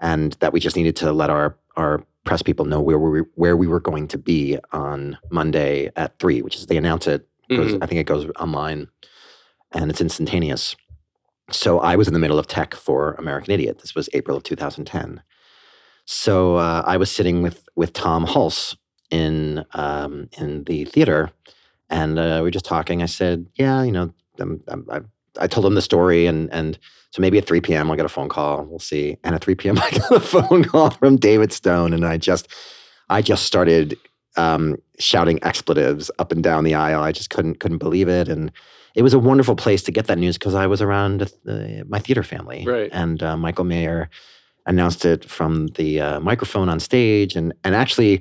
[0.00, 3.56] and that we just needed to let our our press people know where we where
[3.56, 7.26] we were going to be on Monday at three, which is they announce it.
[7.48, 7.82] Goes, Mhm.
[7.82, 8.86] I think it goes online,
[9.72, 10.76] and it's instantaneous.
[11.50, 13.80] So I was in the middle of tech for American Idiot.
[13.80, 15.20] This was April of 2010.
[16.12, 18.76] So uh, I was sitting with with Tom Hulce
[19.12, 21.30] in um, in the theater,
[21.88, 23.00] and uh, we were just talking.
[23.00, 25.00] I said, "Yeah, you know, I'm, I'm, I,
[25.38, 26.76] I told him the story, and and
[27.10, 27.88] so maybe at 3 p.m.
[27.88, 28.64] I'll get a phone call.
[28.64, 29.78] We'll see." And at 3 p.m.
[29.82, 32.48] I got a phone call from David Stone, and I just
[33.08, 33.96] I just started
[34.36, 37.04] um, shouting expletives up and down the aisle.
[37.04, 38.50] I just couldn't couldn't believe it, and
[38.96, 42.00] it was a wonderful place to get that news because I was around uh, my
[42.00, 42.90] theater family, Right.
[42.92, 44.10] And uh, Michael Mayer
[44.66, 48.20] announced it from the uh, microphone on stage, and and actually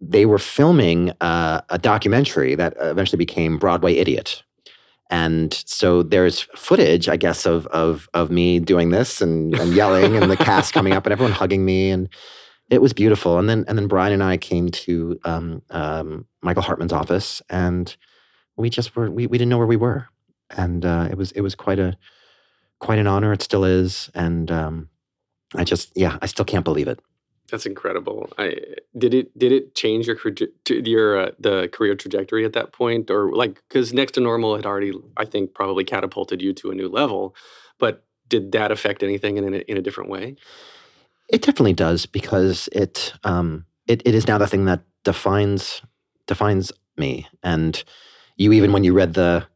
[0.00, 4.42] they were filming uh, a documentary that eventually became Broadway Idiot.
[5.10, 10.16] And so there's footage, I guess, of of of me doing this and, and yelling,
[10.16, 12.08] and the cast coming up, and everyone hugging me, and
[12.70, 13.38] it was beautiful.
[13.38, 17.94] And then and then Brian and I came to um, um, Michael Hartman's office, and
[18.56, 20.06] we just were we, we didn't know where we were,
[20.50, 21.96] and uh, it was it was quite a
[22.78, 23.32] quite an honor.
[23.32, 24.89] It still is, and um,
[25.54, 27.00] I just yeah, I still can't believe it.
[27.50, 28.32] That's incredible.
[28.38, 28.56] I
[28.96, 29.36] did it.
[29.36, 30.16] Did it change your
[30.68, 34.66] your uh, the career trajectory at that point, or like because Next to Normal had
[34.66, 37.34] already, I think, probably catapulted you to a new level.
[37.78, 40.36] But did that affect anything in a, in a different way?
[41.28, 45.82] It definitely does because it um, it it is now the thing that defines
[46.26, 47.26] defines me.
[47.42, 47.82] And
[48.36, 49.46] you even when you read the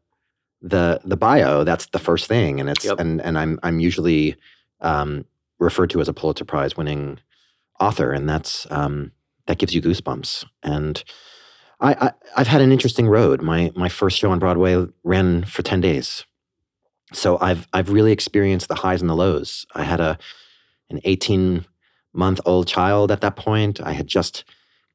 [0.62, 2.98] the the bio, that's the first thing, and it's Yep.
[2.98, 4.36] and and I'm I'm usually
[4.80, 5.24] um,
[5.58, 7.18] referred to as a Pulitzer Prize winning
[7.80, 9.12] author, and that's um,
[9.46, 10.44] that gives you goosebumps.
[10.62, 11.02] And
[11.80, 13.42] I, I I've had an interesting road.
[13.42, 16.24] My my first show on Broadway ran for ten days,
[17.12, 19.66] so I've I've really experienced the highs and the lows.
[19.74, 20.18] I had a
[20.90, 21.64] an 18
[22.12, 23.80] month old child at that point.
[23.80, 24.44] I had just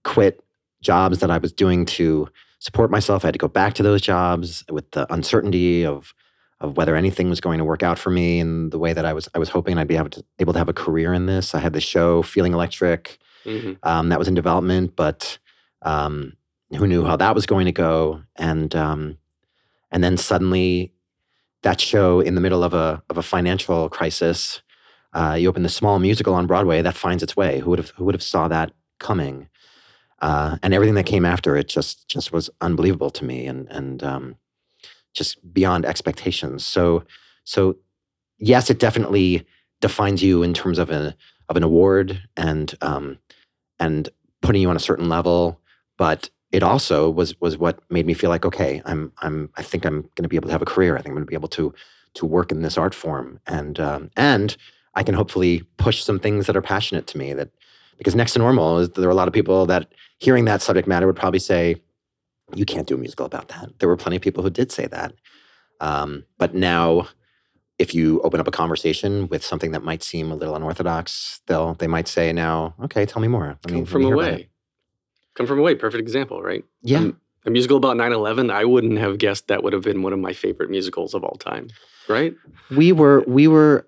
[0.03, 0.41] quit
[0.81, 3.23] jobs that I was doing to support myself.
[3.23, 6.13] I had to go back to those jobs with the uncertainty of
[6.61, 9.13] of whether anything was going to work out for me in the way that I
[9.13, 11.55] was I was hoping I'd be able to able to have a career in this.
[11.55, 15.39] I had the show Feeling Electric hmm um, that was in development, but
[15.83, 16.33] um,
[16.75, 18.21] who knew how that was going to go?
[18.35, 19.17] And um,
[19.91, 20.93] and then suddenly,
[21.63, 24.61] that show in the middle of a of a financial crisis,
[25.13, 27.59] uh, you open the small musical on Broadway that finds its way.
[27.59, 29.47] Who would have who would have saw that coming?
[30.21, 34.03] Uh, and everything that came after it just just was unbelievable to me, and and
[34.03, 34.35] um,
[35.13, 36.65] just beyond expectations.
[36.65, 37.03] So
[37.43, 37.77] so
[38.37, 39.45] yes, it definitely
[39.81, 41.13] defines you in terms of an
[41.49, 43.17] of an award and um,
[43.79, 44.09] and
[44.41, 45.59] putting you on a certain level.
[45.97, 49.85] But it also was was what made me feel like okay, I'm I'm I think
[49.85, 50.95] I'm going to be able to have a career.
[50.95, 51.73] I think I'm going to be able to
[52.15, 54.55] to work in this art form and um, and
[54.95, 57.33] I can hopefully push some things that are passionate to me.
[57.33, 57.49] That
[57.97, 61.05] because next to normal there are a lot of people that hearing that subject matter
[61.07, 61.75] would probably say
[62.53, 63.79] you can't do a musical about that.
[63.79, 65.13] There were plenty of people who did say that.
[65.79, 67.07] Um, but now,
[67.77, 71.75] if you open up a conversation with something that might seem a little unorthodox, they'll
[71.75, 73.57] they might say now, okay, tell me more.
[73.63, 74.49] Let me, Come from me it." away.
[75.35, 75.75] Come from away.
[75.75, 76.65] Perfect example, right?
[76.81, 76.99] Yeah.
[76.99, 80.19] Um, a musical about 9-11, I wouldn't have guessed that would have been one of
[80.19, 81.69] my favorite musicals of all time.
[82.09, 82.35] Right?
[82.75, 83.87] we were we were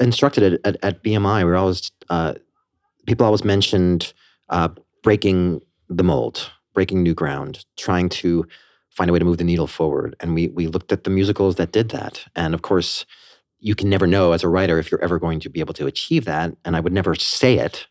[0.00, 1.38] instructed at, at, at BMI.
[1.38, 2.34] We were always uh,
[3.06, 4.12] people always mentioned
[4.48, 4.68] uh,
[5.02, 8.46] breaking the mold, breaking new ground, trying to
[8.90, 10.16] find a way to move the needle forward.
[10.20, 12.24] And we we looked at the musicals that did that.
[12.34, 13.06] And of course,
[13.58, 15.86] you can never know as a writer if you're ever going to be able to
[15.86, 16.56] achieve that.
[16.64, 17.86] And I would never say it.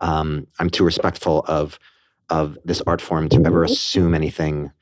[0.00, 1.78] Um, I'm too respectful of
[2.28, 4.72] of this art form to ever assume anything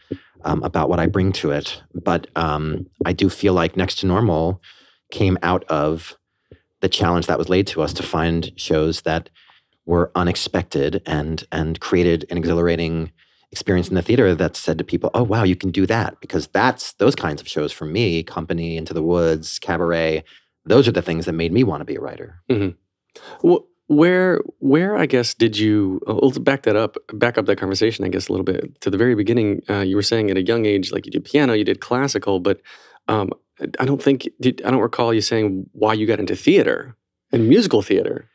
[0.45, 1.83] um, about what I bring to it.
[1.95, 4.63] But um, I do feel like Next to Normal
[5.11, 6.17] came out of
[6.81, 9.31] the challenge that was laid to us to find shows that
[9.87, 13.13] were unexpected and and created an exhilarating
[13.55, 16.45] experience in the theater that said to people, "Oh wow, you can do that!" Because
[16.49, 20.25] that's those kinds of shows for me, Company, Into the Woods, Cabaret.
[20.73, 22.31] Those are the things that made me want to be a writer.
[23.49, 24.41] Wh- Where,
[24.73, 26.01] where I guess did you?
[26.07, 28.05] Let's back that up, back up that conversation.
[28.05, 29.61] I guess a little bit to the very beginning.
[29.69, 32.41] Uh, you were saying at a young age, like you did piano, you did classical,
[32.41, 32.61] but
[33.09, 33.29] um,
[33.79, 36.97] I don't think did, I don't recall you saying why you got into theater
[37.31, 38.29] and musical theater.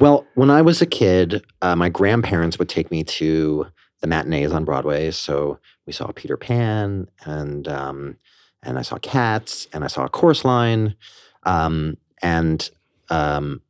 [0.00, 3.66] Well, when I was a kid, uh, my grandparents would take me to
[4.00, 5.10] the matinees on Broadway.
[5.10, 8.16] So we saw Peter Pan, and um,
[8.62, 10.96] and I saw Cats, and I saw Chorus Line,
[11.44, 12.68] um, and
[13.10, 13.62] um,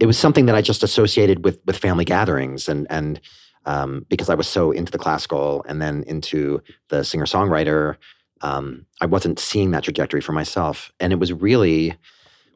[0.00, 3.20] it was something that I just associated with with family gatherings, and and
[3.64, 7.96] um, because I was so into the classical and then into the singer songwriter,
[8.42, 11.94] um, I wasn't seeing that trajectory for myself, and it was really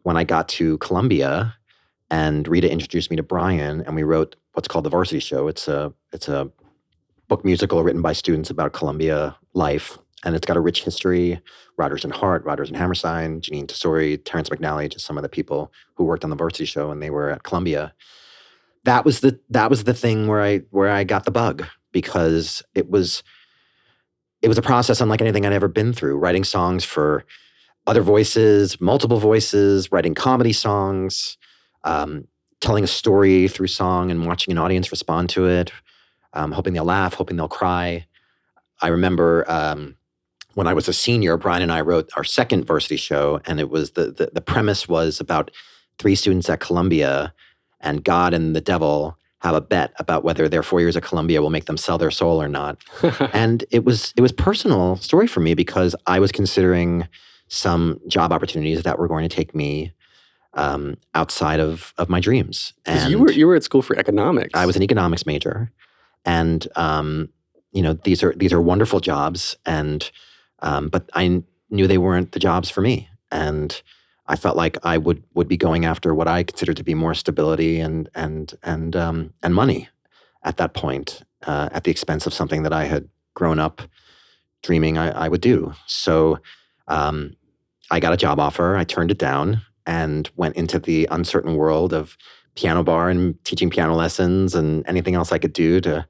[0.03, 1.55] when I got to Columbia
[2.11, 5.49] and Rita introduced me to Brian, and we wrote what's called the Varsity Show.
[5.49, 6.51] It's a it's a
[7.31, 11.41] book musical written by students about Columbia life, and it's got a rich history.
[11.79, 15.73] Rodgers and Hart, Rodgers and Hammerstein, Jeanine Tesori, Terrence McNally, just some of the people
[15.95, 17.95] who worked on the Varsity Show when they were at Columbia.
[18.85, 22.63] That was the that was the thing where I where I got the bug because
[22.75, 23.23] it was
[24.43, 26.19] it was a process unlike anything I'd ever been through.
[26.19, 27.25] Writing songs for
[27.87, 31.39] other voices, multiple voices, writing comedy songs,
[31.85, 32.27] um,
[32.61, 35.71] telling a story through song and watching an audience respond to it,
[36.33, 38.07] um, hoping they'll laugh, hoping they'll cry.
[38.83, 39.97] I remember um,
[40.55, 43.71] when I was a senior, Brian and I wrote our second varsity show, and it
[43.71, 45.51] was the, the the premise was about
[45.99, 47.35] three students at Columbia
[47.81, 51.41] and God and the devil have a bet about whether their four years at Columbia
[51.41, 52.83] will make them sell their soul or not.
[53.33, 57.09] and it was it was personal story for me because I was considering
[57.49, 59.93] some job opportunities that were going to take me
[60.55, 62.75] um, outside of of my dreams.
[62.85, 64.51] And you were you were at school for economics.
[64.55, 65.73] I was an economics major,
[66.25, 67.29] and um,
[67.73, 70.11] you know these are these are wonderful jobs, and
[70.61, 73.81] um, but I knew they weren't the jobs for me, and
[74.27, 77.15] I felt like I would would be going after what I considered to be more
[77.15, 79.89] stability and and and um, and money
[80.43, 83.83] at that point, uh, at the expense of something that I had grown up
[84.63, 85.73] dreaming I, I would do.
[85.87, 86.39] So
[86.89, 87.37] um,
[87.91, 88.77] I got a job offer.
[88.77, 92.17] I turned it down and went into the uncertain world of
[92.61, 96.07] piano bar and teaching piano lessons and anything else I could do to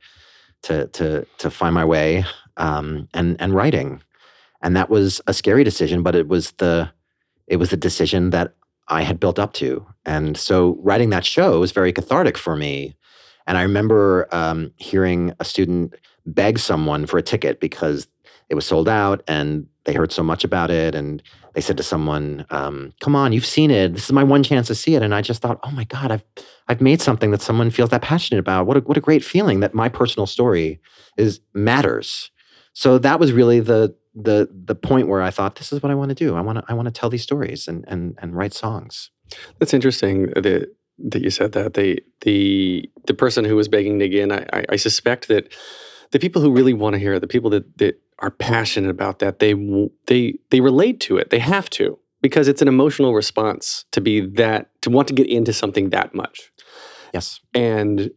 [0.63, 2.25] to to to find my way
[2.57, 4.03] um, and and writing.
[4.63, 6.91] And that was a scary decision, but it was the
[7.47, 8.55] it was the decision that
[8.89, 9.87] I had built up to.
[10.05, 12.97] And so writing that show was very cathartic for me.
[13.47, 15.95] And I remember um, hearing a student
[16.27, 18.09] beg someone for a ticket because
[18.49, 20.95] it was sold out and they heard so much about it.
[20.95, 21.23] And
[21.55, 23.95] they said to someone, um, "Come on, you've seen it.
[23.95, 26.11] This is my one chance to see it." And I just thought, "Oh my God,
[26.11, 26.25] I've
[26.69, 28.67] I've made something that someone feels that passionate about.
[28.67, 30.81] What a what a great feeling that my personal story
[31.17, 32.31] is matters."
[32.73, 35.95] So that was really the the the point where I thought, "This is what I
[35.95, 36.37] want to do.
[36.37, 39.11] I want to I want to tell these stories and and and write songs."
[39.59, 41.75] That's interesting that that you said that.
[41.75, 45.53] The the the person who was begging to get in, I, I, I suspect that
[46.11, 49.19] the people who really want to hear it, the people that that are passionate about
[49.21, 49.55] that, they
[50.07, 51.31] they they relate to it.
[51.31, 55.27] They have to because it's an emotional response to be that to want to get
[55.27, 56.53] into something that much.
[57.13, 57.41] Yes.
[57.55, 58.11] And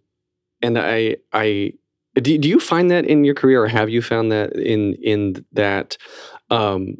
[0.61, 1.73] and I I
[2.15, 5.45] do, do you find that in your career or have you found that in in
[5.53, 5.97] that
[6.49, 6.97] um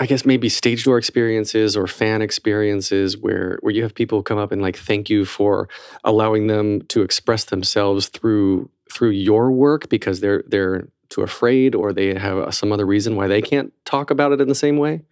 [0.00, 4.38] I guess maybe stage door experiences or fan experiences where where you have people come
[4.38, 5.68] up and like thank you for
[6.04, 11.92] allowing them to express themselves through through your work because they're they're too afraid or
[11.92, 14.76] they have uh, some other reason why they can't talk about it in the same
[14.76, 15.02] way.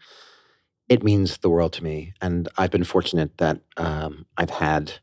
[0.89, 2.13] it means the world to me.
[2.21, 4.95] And I've been fortunate that um, I've had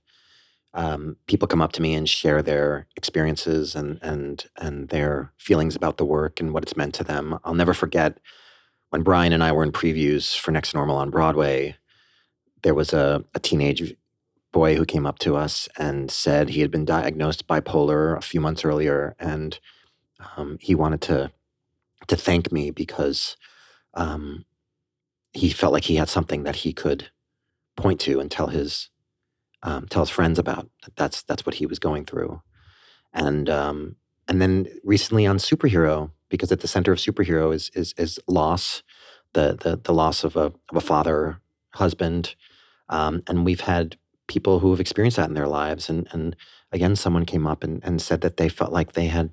[0.73, 5.75] um, people come up to me and share their experiences and and and their feelings
[5.75, 7.37] about the work and what it's meant to them.
[7.43, 8.17] I'll never forget
[8.89, 11.75] when Brian and I were in previews for Next Normal on Broadway.
[12.63, 13.95] There was a, a teenage
[14.51, 18.39] boy who came up to us and said he had been diagnosed bipolar a few
[18.39, 19.59] months earlier, and
[20.37, 21.31] um, he wanted to
[22.07, 23.37] to thank me because
[23.93, 24.45] um,
[25.31, 27.09] he felt like he had something that he could
[27.75, 28.89] point to and tell his
[29.63, 30.69] um, tell his friends about.
[30.95, 32.41] That's that's what he was going through,
[33.13, 33.95] and um,
[34.27, 38.83] and then recently on superhero, because at the center of superhero is is is loss,
[39.33, 41.39] the the the loss of a of a father,
[41.75, 42.35] husband,
[42.89, 46.35] um, and we've had people who have experienced that in their lives, and and
[46.71, 49.31] again, someone came up and, and said that they felt like they had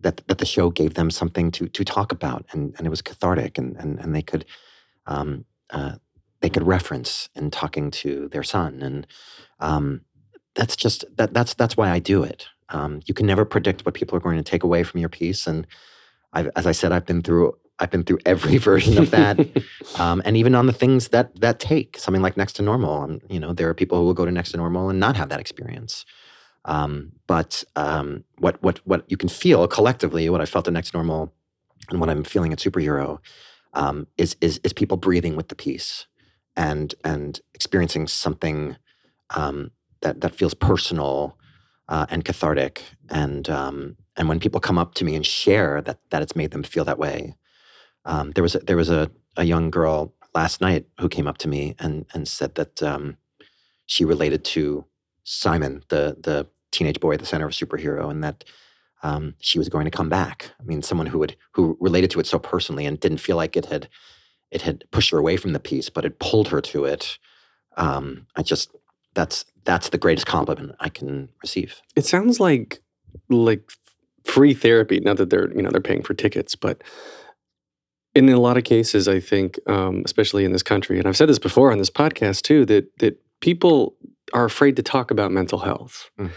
[0.00, 3.02] that that the show gave them something to to talk about, and and it was
[3.02, 4.44] cathartic, and and and they could
[5.06, 5.96] um, uh,
[6.40, 9.06] they could reference in talking to their son, and
[9.60, 10.02] um,
[10.54, 12.46] that's just that that's that's why I do it.
[12.70, 15.46] Um, you can never predict what people are going to take away from your piece,
[15.46, 15.66] and
[16.32, 19.38] I've, as I said, I've been through I've been through every version of that,
[19.98, 23.02] um, and even on the things that that take something like Next to Normal.
[23.02, 25.16] Um, you know, there are people who will go to Next to Normal and not
[25.16, 26.04] have that experience.
[26.68, 30.94] Um, but um, what what what you can feel collectively, what I felt at Next
[30.94, 31.34] Normal,
[31.90, 33.20] and what I'm feeling at Superhero,
[33.74, 36.06] um, is is is people breathing with the piece,
[36.56, 38.76] and and experiencing something
[39.36, 41.38] um, that that feels personal
[41.88, 46.00] uh, and cathartic, and um, and when people come up to me and share that
[46.10, 47.36] that it's made them feel that way.
[48.06, 51.38] Um, there was a, there was a, a young girl last night who came up
[51.38, 52.82] to me and and said that
[53.86, 54.86] she related to
[55.24, 56.48] Simon, the the
[56.78, 58.44] teenage boy at the center of a superhero, and that
[59.02, 60.50] um, she was going to come back.
[60.60, 63.56] I mean, someone who would who related to it so personally and didn't feel like
[63.56, 63.88] it had
[64.50, 67.18] it had pushed her away from the piece, but it pulled her to it.
[67.76, 68.74] Um, I just
[69.14, 71.80] that's that's the greatest compliment I can receive.
[71.96, 72.80] It sounds like
[73.28, 73.70] like
[74.24, 75.00] free therapy.
[75.00, 76.82] Not that they're you know they're paying for tickets, but
[78.14, 81.28] in a lot of cases, I think, um, especially in this country, and I've said
[81.28, 83.94] this before on this podcast too, that that people
[84.32, 86.30] are afraid to talk about mental health, Mm.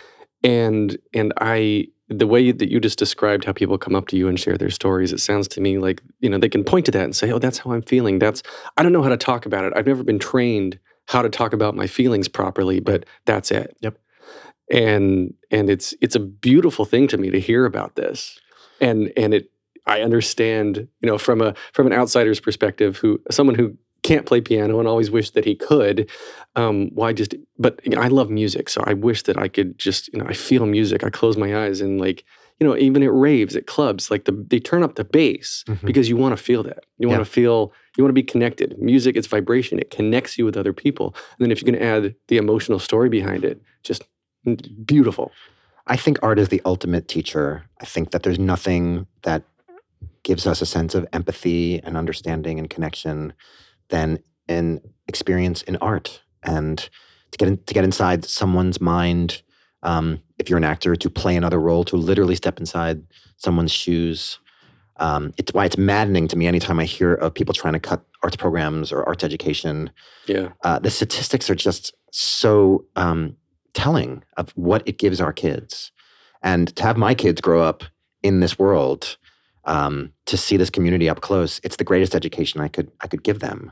[0.43, 4.27] And and I the way that you just described how people come up to you
[4.27, 6.91] and share their stories, it sounds to me like you know they can point to
[6.91, 8.43] that and say, "Oh, that's how I'm feeling." That's
[8.77, 9.73] I don't know how to talk about it.
[9.75, 13.75] I've never been trained how to talk about my feelings properly, but that's it.
[13.81, 13.97] Yep.
[14.71, 18.39] And and it's it's a beautiful thing to me to hear about this,
[18.79, 19.51] and and it
[19.85, 24.41] I understand you know from a from an outsider's perspective, who someone who can't play
[24.41, 26.09] piano and always wish that he could.
[26.55, 27.35] Um, why just?
[27.59, 30.11] But you know, I love music, so I wish that I could just.
[30.13, 31.03] You know, I feel music.
[31.03, 32.23] I close my eyes and like
[32.59, 35.83] you know, even at raves, at clubs, like the they turn up the bass Mhm.
[35.83, 36.83] because you want to feel that.
[36.99, 37.23] You want Yeah.
[37.25, 37.73] to feel.
[37.97, 38.77] You want to be connected.
[38.79, 39.79] Music, it's vibration.
[39.79, 41.15] It connects you with other people.
[41.15, 44.03] And then if you can add the emotional story behind it, just
[44.85, 45.31] beautiful.
[45.87, 47.63] I think art is the ultimate teacher.
[47.81, 49.43] I think that there's nothing that
[50.23, 53.33] gives us a sense of empathy and understanding and connection
[53.91, 56.21] than an experience in art.
[56.43, 56.77] And
[57.31, 59.43] to get in, to get inside someone's mind,
[59.83, 63.03] um, if you're an actor, to play another role, to literally step inside
[63.37, 64.39] someone's shoes.
[64.97, 68.03] Um, it's why it's maddening to me anytime I hear of people trying to cut
[68.23, 69.91] arts programs or arts education
[70.27, 70.49] Yeah.
[70.63, 73.35] uh, the statistics are just so um,
[73.73, 75.91] telling of what it gives our kids.
[76.43, 77.83] And to have my kids grow up
[78.21, 79.17] in this world,
[79.65, 83.23] um, to see this community up close, it's the greatest education I could I could
[83.23, 83.71] give them.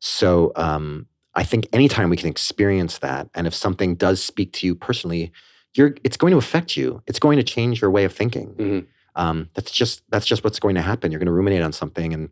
[0.00, 4.66] So um, I think anytime we can experience that, and if something does speak to
[4.66, 5.32] you personally,
[5.74, 7.02] you're it's going to affect you.
[7.06, 8.54] It's going to change your way of thinking.
[8.54, 8.86] Mhm.
[9.14, 11.10] Um, that's just that's just what's going to happen.
[11.10, 12.30] You're going to ruminate on something, and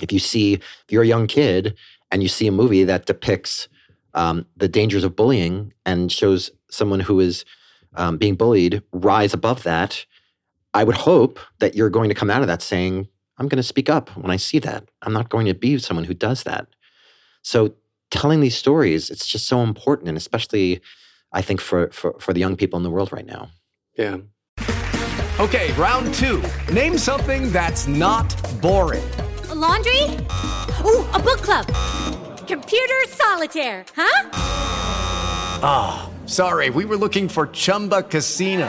[0.00, 1.74] if you see if you're a young kid
[2.10, 3.68] and you see a movie that depicts
[4.14, 7.44] um, the dangers of bullying and shows someone who is
[7.94, 10.04] um, being bullied rise above that,
[10.74, 13.62] I would hope that you're going to come out of that saying, I'm going to
[13.62, 14.88] speak up when I see that.
[15.02, 16.66] I'm not going to be someone who does that.
[17.46, 17.74] So
[18.10, 20.80] telling these stories, it's just so important, and especially
[21.30, 23.50] I think for, for, for the young people in the world right now.
[23.96, 24.16] Yeah.
[25.38, 26.42] Okay, round two.
[26.72, 28.26] Name something that's not
[28.60, 29.08] boring.
[29.48, 30.02] A laundry?
[30.84, 31.68] Ooh, a book club.
[32.48, 34.30] Computer solitaire, huh?
[35.62, 38.68] Ah, sorry, we were looking for Chumba Casino.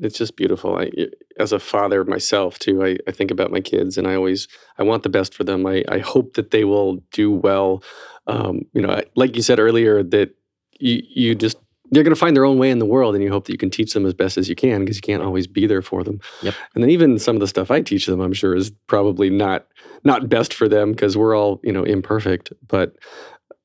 [0.00, 0.76] it's just beautiful.
[0.76, 0.90] I,
[1.38, 4.82] as a father myself too I, I think about my kids and i always i
[4.82, 5.66] want the best for them.
[5.66, 7.82] I, I hope that they will do well.
[8.26, 10.34] Um, you know I, like you said earlier that
[10.80, 11.58] you, you just
[11.90, 13.58] they're going to find their own way in the world and you hope that you
[13.58, 16.04] can teach them as best as you can because you can't always be there for
[16.04, 16.20] them.
[16.42, 16.54] Yep.
[16.74, 19.66] and then even some of the stuff i teach them i'm sure is probably not
[20.04, 22.52] not best for them because we're all you know imperfect.
[22.66, 22.96] But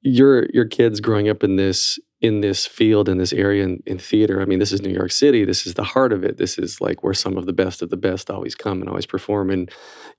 [0.01, 3.99] your your kids growing up in this in this field in this area in, in
[3.99, 4.41] theater.
[4.41, 5.43] I mean this is new york city.
[5.45, 6.37] This is the heart of it.
[6.37, 9.05] This is like where some of the best of the best always come and always
[9.05, 9.49] perform.
[9.51, 9.69] And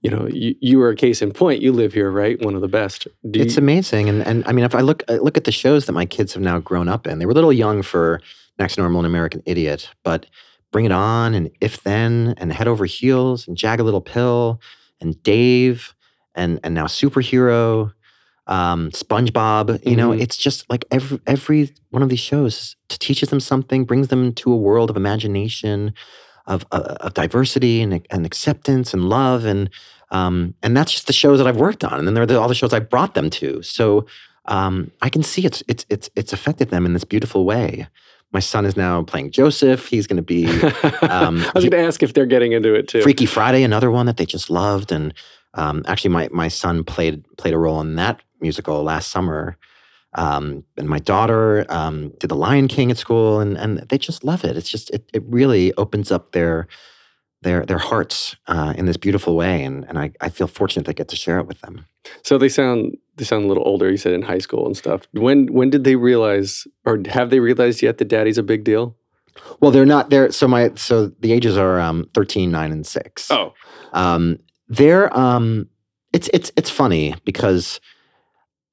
[0.02, 1.62] you know you, you are a case in point.
[1.62, 2.38] You live here right?
[2.44, 3.09] One of the best.
[3.30, 5.52] Do it's you- amazing, and and I mean, if I look I look at the
[5.52, 8.20] shows that my kids have now grown up in, they were a little young for
[8.59, 10.26] Next Normal and American Idiot, but
[10.72, 14.61] Bring It On and If Then and Head Over Heels and Jagged Little Pill
[15.00, 15.94] and Dave
[16.34, 17.92] and and now Superhero,
[18.47, 19.86] um, SpongeBob.
[19.86, 20.20] You know, Mhm.
[20.20, 24.53] it's just like every every one of these shows teaches them something, brings them to
[24.53, 25.95] a world of imagination,
[26.47, 29.70] of uh, of diversity and and acceptance and love and
[30.11, 32.38] um, and that's just the shows that I've worked on, and then there are the,
[32.40, 33.62] all the shows I brought them to.
[33.62, 34.07] So
[34.45, 37.88] um, I can see it's it's it's it's affected them in this beautiful way.
[38.32, 39.86] My son is now playing Joseph.
[39.88, 40.47] He's going to be
[41.03, 43.90] um, i was going to ask if they're getting into it too Freaky Friday, another
[43.90, 45.14] one that they just loved, and
[45.55, 49.57] um, actually, my my son played played a role in that musical last summer.
[50.16, 54.22] Um, and my daughter um, did The Lion King at school, and and they just
[54.22, 54.57] love it.
[54.57, 56.68] It's just it it really opens up their
[57.42, 60.92] their their hearts uh, in this beautiful way, and and I, I feel fortunate to
[60.94, 61.86] get to share it with them.
[62.22, 65.02] so they sound they sound a little older you said in high school and stuff
[65.12, 68.96] when when did they realize or have they realized yet that daddy's a big deal
[69.61, 70.30] Well, they're not there.
[70.32, 73.30] So my so the ages are um, 13, 9, and six.
[73.30, 73.52] oh
[73.92, 74.38] Um,
[74.69, 75.69] they're um,
[76.12, 77.81] it's it's it's funny because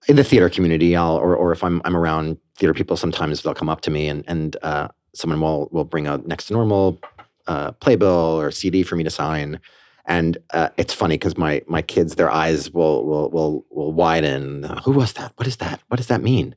[0.08, 3.54] in the theater community, I'll or or if I'm I'm around theater people, sometimes they'll
[3.54, 7.00] come up to me and and uh, someone will will bring a next to normal
[7.48, 9.60] uh, playbill or CD for me to sign,
[10.06, 14.66] And uh, it's funny because my my kids, their eyes will will will will widen.
[14.66, 15.34] Uh, Who was that?
[15.36, 15.82] What is that?
[15.88, 16.56] What does that mean?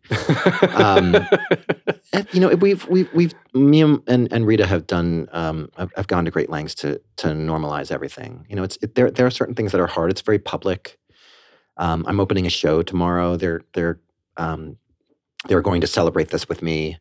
[0.72, 1.14] um,
[2.12, 5.28] and, you know, we've we've we've me and and, Rita have done.
[5.32, 8.47] Um, have, have gone to great lengths to to normalize everything.
[8.49, 10.11] You know, it's it, there there are certain things that are hard.
[10.11, 10.99] It's very public.
[11.76, 13.36] Um, I'm opening a show tomorrow.
[13.36, 14.01] They're they're
[14.36, 14.78] um,
[15.49, 16.99] they're going to celebrate this with me.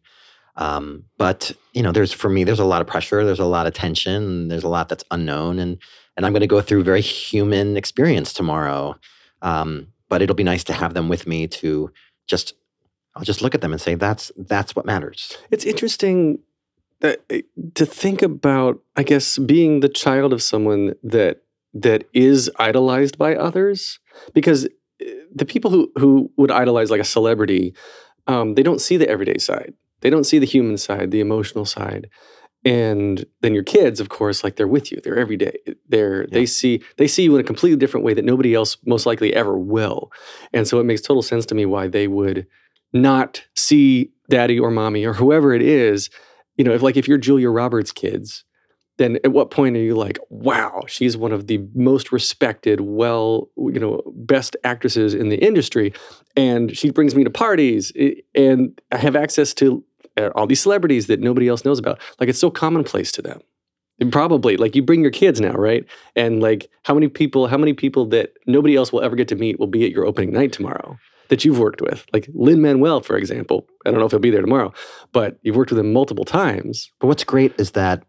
[0.56, 3.26] Um, but you know, there's for me, there's a lot of pressure.
[3.26, 4.50] There's a lot of tension.
[4.50, 5.78] There's a lot that's unknown, and
[6.16, 8.96] and I'm going to go through very human experience tomorrow.
[9.42, 11.92] Um, but it'll be nice to have them with me to
[12.28, 12.54] just,
[13.16, 15.38] I'll just look at them and say, that's that's what matters.
[15.50, 16.40] It's interesting
[17.00, 17.42] that, eh,
[17.76, 21.42] to think about, I guess, being the child of someone that
[21.74, 24.00] that is idolized by others,
[24.34, 24.66] because
[25.02, 27.74] eh, the people who who would idolize like a celebrity,
[28.28, 29.74] um, they don't see the everyday side.
[30.02, 32.10] They don't see the human side, the emotional side.
[32.66, 35.02] And then your kids, of course, like they're with you.
[35.04, 35.58] They're every day.
[35.90, 39.06] They're they see they see you in a completely different way that nobody else most
[39.06, 40.12] likely ever will.
[40.54, 42.48] And so it makes total sense to me why they would
[42.94, 46.10] not see daddy or mommy or whoever it is.
[46.56, 48.46] You know, if like if you're Julia Roberts' kids,
[48.98, 53.50] then at what point are you like, wow, she's one of the most respected, well,
[53.58, 55.94] you know, best actresses in the industry,
[56.36, 59.84] and she brings me to parties, eh, and I have access to
[60.36, 62.00] all these celebrities that nobody else knows about.
[62.20, 63.42] Like it's so commonplace to them.
[64.00, 65.86] And probably like you bring your kids now, right?
[66.16, 69.36] And like how many people, how many people that nobody else will ever get to
[69.36, 70.98] meet will be at your opening night tomorrow
[71.30, 72.06] that you've worked with?
[72.12, 73.68] Like Lin Manuel, for example.
[73.86, 74.74] I don't know if he'll be there tomorrow,
[75.12, 76.92] but you've worked with him multiple times.
[77.00, 78.04] But what's great is that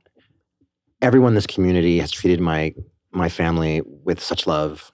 [1.02, 2.74] everyone in this community has treated my
[3.12, 4.90] my family with such love,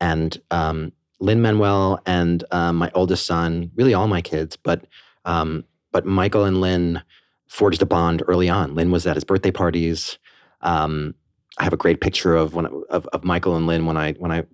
[0.00, 4.86] and um, Lin Manuel and um, my oldest son, really all my kids, but
[5.26, 7.02] um, but Michael and Lin
[7.48, 8.74] forged a bond early on.
[8.74, 10.18] Lin was at his birthday parties.
[10.60, 11.14] Um,
[11.58, 14.30] I have a great picture of when of, of Michael and Lin when I when
[14.30, 14.44] I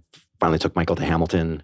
[0.41, 1.63] finally took Michael to Hamilton,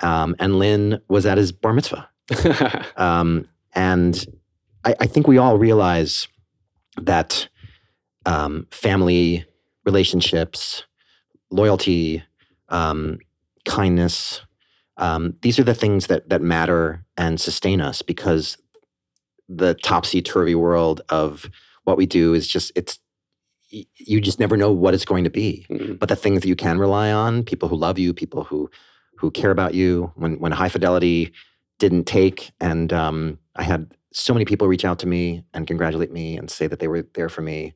[0.00, 2.08] um, and Lin was at his bar mitzvah.
[2.96, 4.26] um, and
[4.84, 6.28] I, I think we all realize
[7.00, 7.48] that
[8.26, 9.44] um, family
[9.84, 10.84] relationships,
[11.50, 12.22] loyalty,
[12.68, 13.18] um,
[13.64, 14.40] kindness.
[14.96, 18.56] Um, these are the things that that matter and sustain us because
[19.48, 21.50] the topsy turvy world of
[21.84, 22.98] what we do is just it's
[23.70, 25.66] you just never know what it's going to be.
[25.98, 28.70] But the things that you can rely on, people who love you, people who
[29.18, 30.12] who care about you.
[30.16, 31.32] When when high fidelity
[31.78, 36.12] didn't take, and um, I had so many people reach out to me and congratulate
[36.12, 37.74] me and say that they were there for me.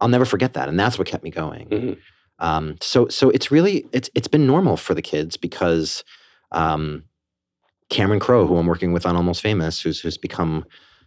[0.00, 1.68] I'll never forget that, and that's what kept me going.
[2.38, 6.02] Um, so so it's really it's it's been normal for the kids because
[6.52, 7.04] um,
[7.88, 10.64] Cameron Crowe, who I'm working with on Almost Famous, who's who's become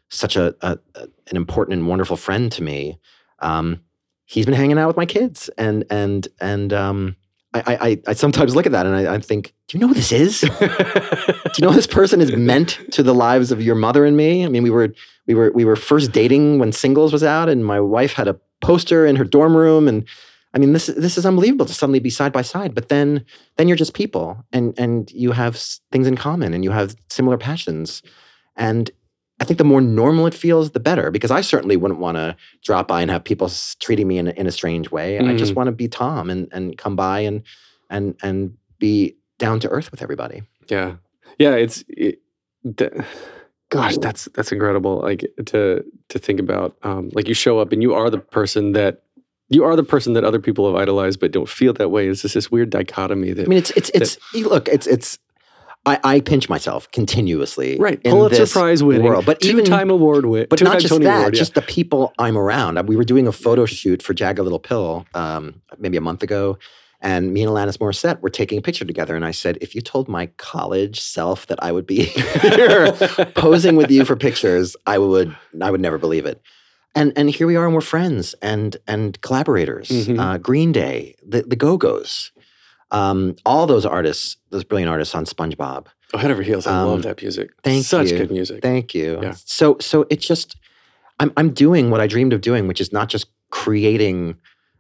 [0.10, 2.99] such a, a an important and wonderful friend to me.
[3.39, 3.82] Um,
[4.26, 7.16] he's been hanging out with my kids, and and and um,
[7.53, 9.88] I, I I- I sometimes look at that and I, I think, do you know
[9.88, 10.41] who this is?
[10.60, 14.45] do you know this person is meant to the lives of your mother and me?
[14.45, 14.93] I mean, we were
[15.28, 18.39] we were we were first dating when Singles was out, and my wife had a
[18.62, 20.05] poster in her dorm room, and
[20.53, 22.74] I mean, this this is unbelievable to suddenly be side by side.
[22.74, 23.24] But then
[23.57, 25.55] then you're just people, and and you have
[25.91, 28.01] things in common, and you have similar passions,
[28.55, 28.89] and
[29.41, 31.11] I think the more normal it feels, the better.
[31.11, 34.31] Because I certainly wouldn't want to drop by and have people treating me in a,
[34.31, 35.17] in a strange way.
[35.19, 35.55] I just Mhm.
[35.55, 37.43] want to be Tom and and come by and
[37.89, 40.43] and and be down to earth with everybody.
[40.67, 40.95] Yeah,
[41.37, 41.55] yeah.
[41.55, 42.19] It's it,
[42.77, 42.91] th-
[43.69, 44.99] gosh, that's that's incredible.
[45.01, 48.73] Like to to think about, um, like you show up and you are the person
[48.73, 49.03] that
[49.51, 52.07] you are the person that other people have idolized, but don't feel that way.
[52.07, 55.17] It's just this weird dichotomy that I mean, it's it's it's look, it's it's.
[55.89, 60.47] I, I pinch myself continuously, Right, Pulitzer Prize winning, world, but even two-time award win,
[60.49, 61.39] but not just Tony that, Award, yeah.
[61.39, 62.87] just the people I'm around.
[62.87, 66.57] We were doing a photo shoot for Jagged Little Pill um, maybe a month ago,
[67.01, 69.15] and me and Alanis Morissette were taking a picture together.
[69.15, 72.03] And I said, if you told my college self that I would be
[72.43, 72.91] here
[73.35, 76.41] posing with you for pictures, I would I would never believe it.
[76.95, 79.89] And and here we are, and we're friends and and collaborators.
[79.89, 80.19] Mhm.
[80.19, 82.31] Uh, Green Day, the the Go Go's,
[82.91, 85.87] um, all those artists, those brilliant artists on SpongeBob.
[86.13, 86.65] Oh, head over heels.
[86.65, 87.51] I Um, love that music.
[87.63, 88.17] Thank Such you.
[88.17, 88.61] good music.
[88.63, 89.19] Thank you.
[89.21, 89.35] Yeah.
[89.45, 90.55] So so it's just
[91.19, 94.37] I'm I'm doing what I dreamed of doing, which is not just creating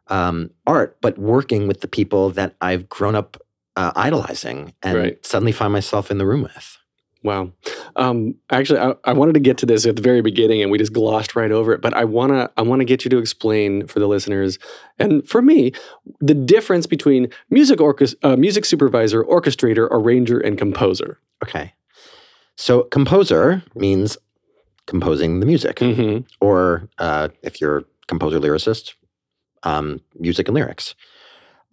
[0.07, 3.37] um, art, but working with the people that I've grown up
[3.75, 5.25] uh, idolizing and Right.
[5.25, 6.78] suddenly find myself in the room with.
[7.21, 7.51] Wow.
[7.97, 10.77] Um, actually, I, I wanted to get to this at the very beginning, and we
[10.77, 11.81] just glossed right over it.
[11.81, 14.57] But I wanna, I wanna get you to explain for the listeners
[14.99, 15.73] and for me
[16.21, 21.19] the difference between music orchest- uh, music supervisor, orchestrator, arranger, and composer.
[21.43, 21.73] Okay.
[22.55, 24.17] So composer means
[24.85, 26.25] composing the music, Mhm.
[26.41, 28.93] or uh, if you're composer lyricist,
[29.63, 30.95] um, music and lyrics.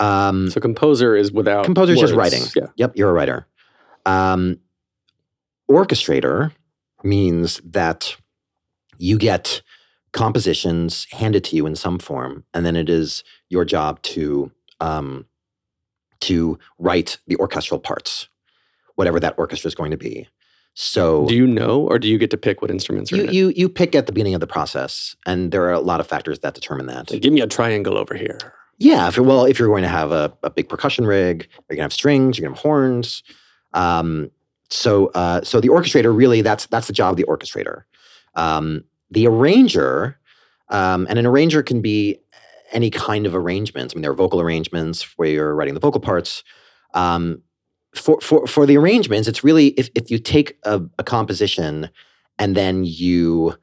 [0.01, 2.43] Um, so composer is without composer's just writing.
[2.55, 2.67] Yeah.
[2.77, 3.47] Yep, you're a writer.
[4.05, 4.59] Um,
[5.71, 6.53] orchestrator
[7.03, 8.17] means that
[8.99, 9.63] you get
[10.13, 14.51] compositions handed to you in some form, and then it is your job to
[14.81, 15.27] um,
[16.21, 18.29] to write the orchestral parts,
[18.95, 20.29] whatever that orchestra is going to be.
[20.79, 23.29] So, Do you know, or do you get to pick what instruments are you, in
[23.29, 23.35] it?
[23.35, 26.07] you you pick at the beginning of the process, and there are a lot of
[26.07, 27.07] factors that determine that.
[27.07, 28.39] Give me a triangle over here.
[28.79, 31.85] Yeah, if well, if you're going to have a, a big percussion rig, you're gonna
[31.85, 33.23] have strings, you're gonna have horns.
[33.73, 34.31] Um,
[34.71, 37.83] so, uh, so the orchestrator really that's that's the job of the orchestrator.
[38.35, 40.19] Um, the arranger,
[40.69, 42.19] um, and an arranger can be
[42.73, 43.95] any kind of arrangements.
[43.95, 46.43] I mean, there are vocal arrangements where you're writing the vocal parts.
[46.95, 47.43] Um,
[47.95, 51.89] for for for the arrangements, it's really if if you take a, a composition
[52.39, 53.55] and then you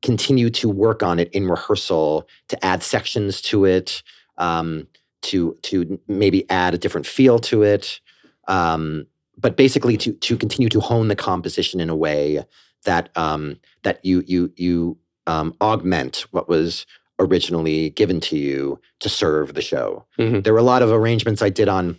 [0.00, 4.02] continue to work on it in rehearsal to add sections to it,
[4.38, 4.88] um,
[5.22, 8.00] to to maybe add a different feel to it,
[8.48, 9.06] um,
[9.38, 12.44] but basically to to continue to hone the composition in a way
[12.84, 16.86] that um, that you you you um, augment what was
[17.18, 20.04] originally given to you to serve the show.
[20.18, 20.42] Mhm.
[20.42, 21.98] There were a lot of arrangements I did on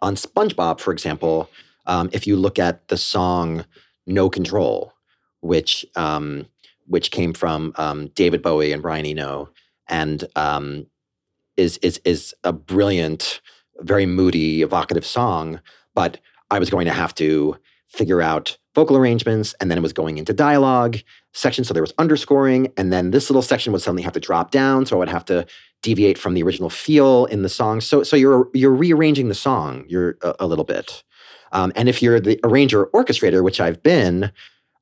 [0.00, 1.48] on SpongeBob, for example.
[1.86, 3.64] Um, if you look at the song
[4.06, 4.92] "No Control,"
[5.40, 6.46] which um,
[6.86, 9.48] which came from um, David Bowie and Brian Eno,
[9.88, 10.86] and um,
[11.56, 13.40] is is is a brilliant,
[13.80, 15.60] very moody, evocative song.
[15.94, 16.18] But
[16.52, 17.56] I was going to have to
[17.88, 20.98] figure out vocal arrangements, and then it was going into dialogue
[21.32, 21.64] section.
[21.64, 24.86] So there was underscoring, and then this little section would suddenly have to drop down.
[24.86, 25.46] So I would have to
[25.82, 27.80] deviate from the original feel in the song.
[27.80, 29.84] So so you're you're rearranging the song.
[29.88, 31.02] You're a, a little bit.
[31.52, 34.30] Um, and if you're the arranger or orchestrator, which I've been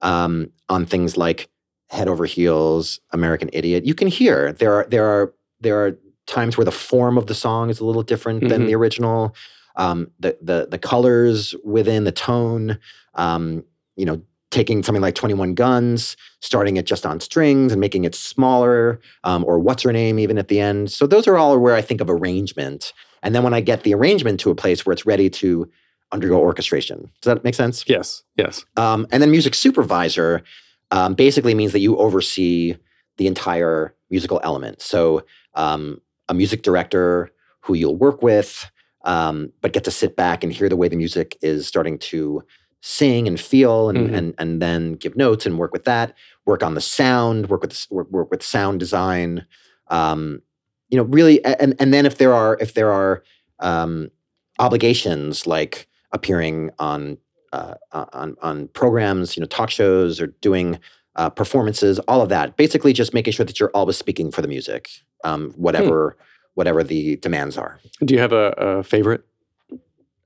[0.03, 1.49] um, on things like
[1.89, 6.57] Head Over Heels, American Idiot, you can hear there are there are there are times
[6.57, 8.67] where the form of the song is a little different than Mhm.
[8.67, 9.35] the original.
[9.77, 12.79] Um, the the the colors within the tone,
[13.15, 13.65] um,
[13.97, 18.05] you know, taking something like Twenty One Guns, starting it just on strings and making
[18.05, 20.91] it smaller, um, or Whatsername even at the end.
[20.91, 22.93] So those are all where I think of arrangement.
[23.23, 25.71] And then when I get the arrangement to a place where it's ready to
[26.11, 27.85] undergo orchestration, does that make sense?
[27.87, 28.23] Yes.
[28.37, 28.65] Yes.
[28.77, 30.43] Um, and then music supervisor
[30.91, 32.77] um, basically means that you oversee
[33.19, 34.81] the entire musical element.
[34.81, 35.23] So
[35.55, 38.71] um, a music director who you'll work with,
[39.05, 42.43] um, but get to sit back and hear the way the music is starting to
[42.83, 44.15] sing and feel, and Mhm.
[44.17, 46.15] and and then give notes and work with that.
[46.47, 47.49] Work on the sound.
[47.49, 49.45] Work with work, work with sound design.
[49.89, 50.43] Um,
[50.89, 53.23] you know, really, and and then if there are if there are
[53.61, 54.11] um,
[54.59, 57.19] obligations like appearing on
[57.53, 60.79] uh, on on programs, you know, talk shows or doing
[61.17, 62.57] uh, performances, all of that.
[62.57, 64.89] Basically, just making sure that you're always speaking for the music,
[65.25, 66.17] um, whatever
[66.55, 67.81] whatever the demands are.
[68.05, 69.25] Do you have a, a favorite?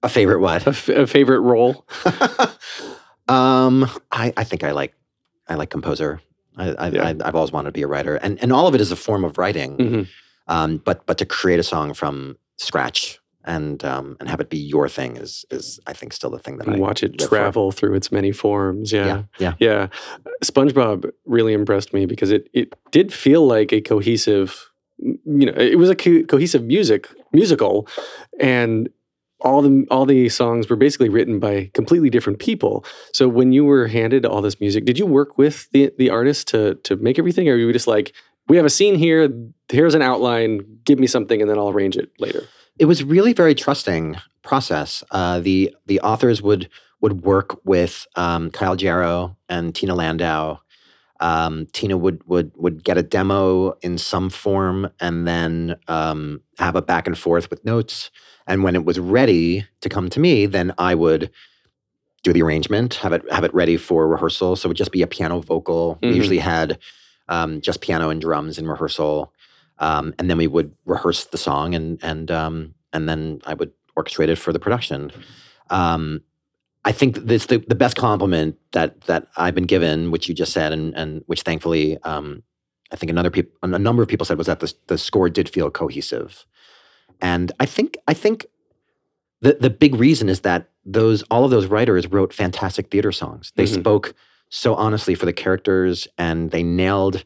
[0.02, 0.66] A favorite what?
[0.66, 1.86] A, f- a favorite role?
[3.28, 4.94] um, I, I think I like
[5.48, 6.20] I like composer.
[6.56, 7.12] I, I, Yeah.
[7.24, 9.24] I've always wanted to be a writer, and and all of it is a form
[9.24, 9.76] of writing.
[9.76, 10.08] Mhm.
[10.46, 14.58] Um, but but to create a song from scratch and um, and have it be
[14.58, 17.36] your thing is is I think still the thing that I watch it live for.
[17.36, 18.92] travel through its many forms.
[18.92, 19.06] Yeah.
[19.06, 19.54] Yeah, yeah.
[19.58, 19.86] Yeah.
[20.44, 25.78] SpongeBob really impressed me because it it did feel like a cohesive you know, it
[25.78, 27.88] was a co- cohesive music musical
[28.40, 28.88] and
[29.40, 32.84] all the all the songs were basically written by completely different people.
[33.12, 36.48] So when you were handed all this music, did you work with the the artist
[36.48, 38.14] to to make everything or were you just like
[38.48, 39.30] we have a scene here,
[39.70, 42.42] here's an outline, give me something and then I'll arrange it later.
[42.78, 45.02] it was really very trusting process.
[45.10, 46.68] Uh, the the authors would
[47.00, 50.60] would work with um, Kyle Jarrow and Tina Landau.
[51.24, 56.76] Um, Tina would would would get a demo in some form and then um, have
[56.76, 58.10] a back and forth with notes.
[58.46, 61.30] And when it was ready to come to me, then I would
[62.22, 64.54] do the arrangement, have it have it ready for rehearsal.
[64.56, 65.98] So it would just be a piano vocal.
[66.02, 66.16] We Mhm.
[66.16, 66.78] usually had
[67.28, 69.32] um, just piano and drums in rehearsal,
[69.78, 73.72] um, and then we would rehearse the song, and and um, and then I would
[73.96, 75.10] orchestrate it for the production.
[76.84, 80.52] I think this the, the best compliment that that I've been given, which you just
[80.52, 82.42] said, and and which thankfully um,
[82.92, 85.48] I think another peop- a number of people said was that the the score did
[85.48, 86.44] feel cohesive,
[87.20, 88.46] and I think I think
[89.40, 93.52] the the big reason is that those all of those writers wrote fantastic theater songs.
[93.56, 93.80] They Mhm.
[93.80, 94.14] spoke
[94.50, 97.24] so honestly for the characters, and they nailed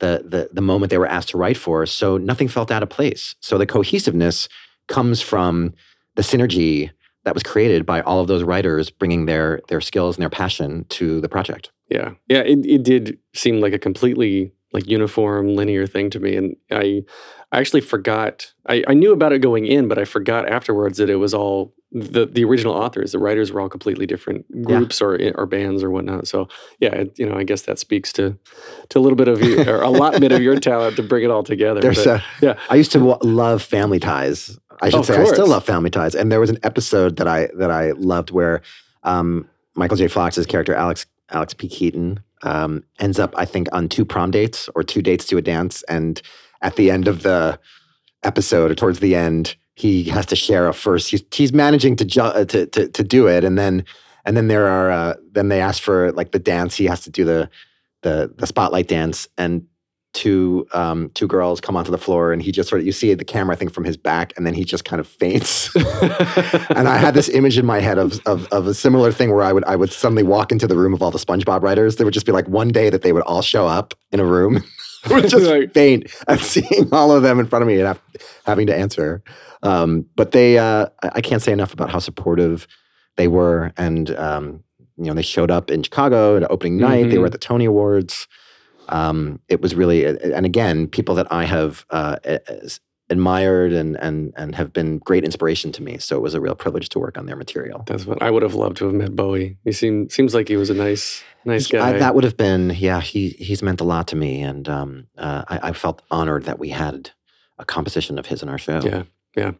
[0.00, 1.86] the the the moment they were asked to write for.
[1.86, 3.34] So nothing felt out of place.
[3.40, 4.48] So the cohesiveness
[4.86, 5.72] comes from
[6.14, 6.90] the synergy
[7.24, 10.84] that was created by all of those writers bringing their their skills and their passion
[10.90, 11.70] to the project.
[11.90, 12.12] Yeah.
[12.28, 12.40] Yeah.
[12.40, 17.02] It, it did seem like a completely like uniform linear thing to me, and I
[17.52, 18.52] I actually forgot.
[18.66, 21.74] I, I knew about it going in, but I forgot afterwards that it was all
[21.90, 23.12] the the original authors.
[23.12, 26.28] The writers were all completely different groups or or bands or whatnot.
[26.28, 26.48] So
[26.80, 28.36] yeah, it, you know, I guess that speaks to
[28.90, 31.24] to a little bit of you, or a lot bit of your talent to bring
[31.24, 31.80] it all together.
[31.80, 32.58] But, a, yeah.
[32.68, 34.58] I used to wa- love Family Ties.
[34.80, 36.14] I should Of say I still love Family Ties.
[36.14, 38.62] And there was an episode that I that I loved where
[39.02, 40.08] um, Michael J.
[40.08, 41.68] Fox's character Alex Alex P.
[41.68, 45.42] Keaton um, ends up, I think, on two prom dates or two dates to a
[45.42, 46.20] dance, and
[46.62, 47.58] at the end of the
[48.22, 51.08] episode or towards the end, he has to share a first.
[51.08, 53.84] He's he's managing to ju- uh, to, to to do it, and then
[54.24, 56.74] and then there are uh, then they ask for like the dance.
[56.74, 57.48] He has to do the
[58.02, 59.64] the the spotlight dance, and
[60.14, 63.14] two um, two girls come onto the floor, and he just sort of you see
[63.14, 65.72] the camera I think from his back, and then he just kind of faints.
[65.76, 69.44] and I had this image in my head of, of of a similar thing where
[69.44, 71.96] I would I would suddenly walk into the room of all the SpongeBob writers.
[71.96, 74.24] There would just be like one day that they would all show up in a
[74.24, 74.64] room.
[75.10, 78.00] Would just faint at seeing all of them in front of me and have,
[78.44, 79.22] having to answer.
[79.62, 82.66] Um, but they, uh, I can't say enough about how supportive
[83.16, 84.62] they were, and um,
[84.96, 87.08] you know, they showed up in Chicago at opening night.
[87.10, 87.20] They Mhm.
[87.20, 88.28] were at the Tony Awards.
[88.88, 92.16] Um, it was really, and again, people that I have uh,
[93.10, 95.98] admired and and and have been great inspiration to me.
[95.98, 97.82] So it was a real privilege to work on their material.
[97.86, 99.56] That's what I would have loved to have met Bowie.
[99.64, 101.88] He seemed seems like he was a nice nice guy.
[101.96, 103.00] I, that would have been, yeah.
[103.00, 106.58] He he's meant a lot to me, and um, uh, I, I felt honored that
[106.58, 107.10] we had
[107.58, 108.80] a composition of his in our show.
[108.84, 109.02] Yeah,
[109.38, 109.52] yeah.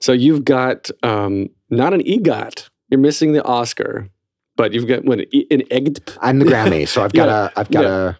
[0.00, 2.68] So you've got um, not an EGOT.
[2.90, 4.08] You're missing the Oscar,
[4.56, 6.18] but you've got what, an E- EGT.
[6.20, 8.08] I'm the Grammy, so I've got Yeah, a, I've got yeah.
[8.10, 8.14] a,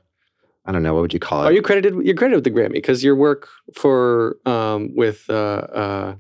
[0.67, 1.47] I don't know, what would you call it?
[1.49, 1.95] Are you credited?
[2.07, 6.15] You're credited with the Grammy because your work for um, with uh, uh,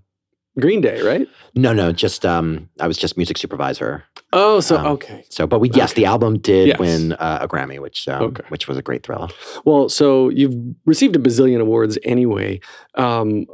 [0.58, 1.28] Green Day, right?
[1.54, 4.04] No, no, just um, I was just music supervisor.
[4.32, 5.24] Oh, so Um, okay.
[5.28, 6.78] So, but we yes, the album did Yes.
[6.78, 8.42] win uh, a Grammy, which um, Okay.
[8.48, 9.30] which was a great thrill.
[9.64, 10.54] Well, so you've
[10.86, 12.60] received a bazillion awards anyway.
[12.96, 13.46] Um,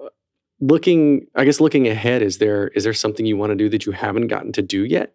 [0.60, 3.86] looking, I guess, looking ahead, is there is there something you want to do that
[3.86, 5.14] you haven't gotten to do yet?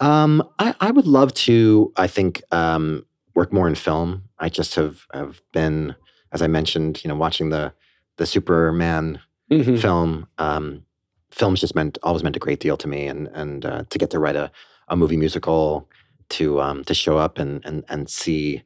[0.00, 1.92] Um, I, I would love to.
[1.96, 4.24] I think um, work more in film.
[4.38, 5.94] I just have have been,
[6.32, 7.72] as I mentioned, you know, watching the
[8.16, 9.20] the Superman
[9.50, 9.80] Mhm.
[9.80, 10.26] film.
[10.38, 10.82] Um,
[11.30, 14.10] films just meant always meant a great deal to me, and and uh, to get
[14.10, 14.50] to write a,
[14.88, 15.88] a movie musical,
[16.30, 18.62] to um, to show up and and and see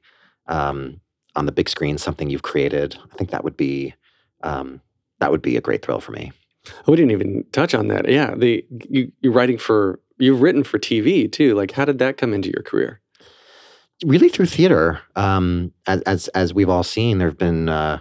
[0.48, 1.00] um,
[1.36, 2.96] on the big screen something you've created.
[3.12, 3.94] I think that would be
[4.42, 4.80] um,
[5.20, 6.32] that would be a great thrill for me.
[6.86, 8.08] We didn't even touch on that.
[8.08, 11.54] Yeah, the you you're writing for you've written for TV too.
[11.54, 13.00] Like, how did that come into your career?
[14.04, 15.00] really through theater.
[15.16, 17.98] Um, as, as as we've all seen, there've been uh,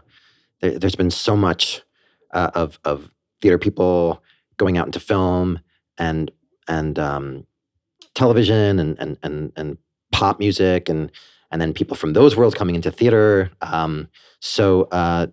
[0.62, 1.82] there, there's been so much
[2.34, 3.12] uh, of of
[3.42, 4.24] theater people
[4.58, 5.60] going out into film
[5.98, 6.32] and
[6.68, 7.46] and um,
[8.16, 9.78] television and and and and
[10.12, 11.12] pop music and
[11.52, 13.52] and then people from those worlds coming into theater.
[13.62, 14.08] Um,
[14.40, 15.28] so uh,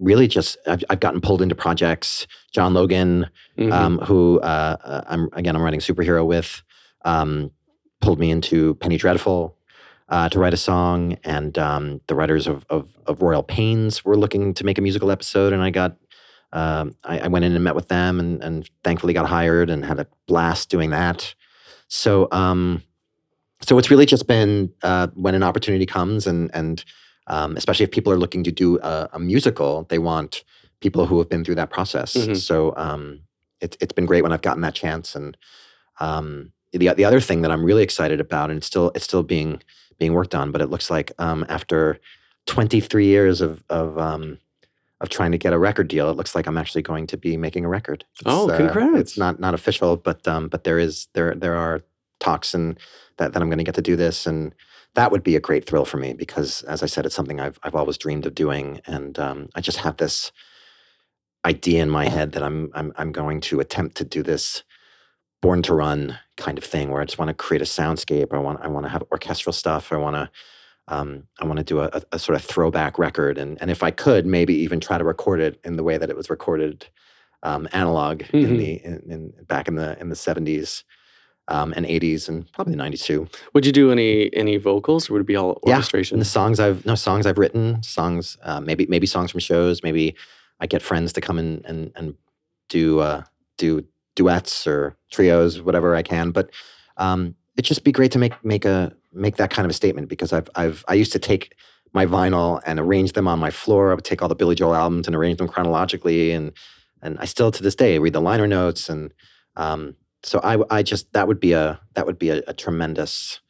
[0.00, 2.26] really, just I've, I've gotten pulled into projects.
[2.52, 3.28] John Logan,
[3.58, 3.72] Mhm.
[3.72, 6.62] um, who uh, uh, I'm again I'm writing superhero with,
[7.04, 7.50] um,
[8.00, 9.56] pulled me into Penny Dreadful
[10.08, 14.16] uh, to write a song, and um, the writers of, of of Royal Pains were
[14.16, 15.96] looking to make a musical episode, and I got.
[16.52, 19.84] Um, I, I went in and met with them, and, and thankfully got hired, and
[19.84, 21.34] had a blast doing that.
[21.88, 22.80] So, um,
[23.60, 26.84] so it's really just been uh, when an opportunity comes, and and
[27.26, 30.44] um, especially if people are looking to do a, a musical, they want
[30.80, 32.14] people who have been through that process.
[32.14, 32.36] Mhm.
[32.36, 33.20] So um,
[33.60, 35.14] it's it's been great when I've gotten that chance.
[35.14, 35.36] And
[36.00, 39.22] um, the the other thing that I'm really excited about, and it's still it's still
[39.22, 39.62] being
[39.98, 41.98] being worked on, but it looks like um, after
[42.46, 44.38] 23 years of of um,
[45.00, 47.36] of trying to get a record deal, it looks like I'm actually going to be
[47.36, 48.04] making a record.
[48.14, 48.98] It's, Oh, uh, congrats.
[48.98, 51.82] it's not not official, but um, but there is there there are
[52.20, 52.78] talks and
[53.18, 54.54] that, that I'm going to get to do this and
[54.94, 57.58] that would be a great thrill for me because as I said, it's something I've
[57.62, 60.32] I've always dreamed of doing and um, I just have this
[61.44, 64.62] idea in my head that I'm I'm I'm going to attempt to do this
[65.42, 68.32] born to run kind of thing where I just want to create a soundscape.
[68.32, 69.92] I want I want to have orchestral stuff.
[69.92, 70.30] I want to
[70.88, 73.90] um, I want to do a, a, sort of throwback record and and if I
[73.90, 76.86] could maybe even try to record it in the way that it was recorded
[77.42, 78.58] um, analog in Mhm.
[78.58, 80.82] the in, in back in the in the 70s
[81.48, 83.28] um, and 80s and probably 92.
[83.52, 86.16] Would you do any any vocals, or would it be all Yeah, orchestration?
[86.16, 89.82] and the songs I've no songs I've written, songs uh, maybe maybe songs from shows,
[89.82, 90.14] maybe
[90.60, 92.14] I get friends to come in and and
[92.68, 93.24] do uh,
[93.58, 93.84] do
[94.16, 96.30] duets or trios, whatever I can.
[96.30, 96.50] But
[96.96, 100.08] um, it'd just be great to make make a make that kind of a statement
[100.08, 101.54] because I've I've I used to take
[101.92, 103.90] my vinyl and arrange them on my floor.
[103.90, 106.52] I would take all the Billy Joel albums and arrange them chronologically, and
[107.02, 109.12] and I still to this day read the liner notes and
[109.56, 113.40] um, so I I just that would be a that would be a, a tremendous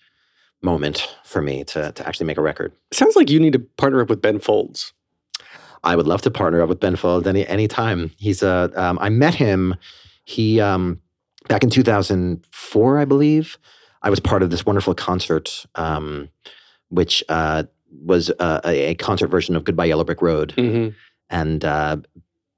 [0.63, 2.73] moment for me to to actually make a record.
[2.93, 4.93] Sounds like you need to partner up with Ben Folds.
[5.83, 8.11] I would love to partner up with Ben Folds any any time.
[8.19, 9.75] He's a um, I met him.
[10.25, 11.01] He um,
[11.49, 13.59] back in 2004, I believe.
[14.03, 16.29] I was part of this wonderful concert, um,
[16.89, 20.91] which uh, was uh, a, a concert version of Goodbye Yellow Brick Road, Mm-hmm.
[21.31, 21.97] and uh,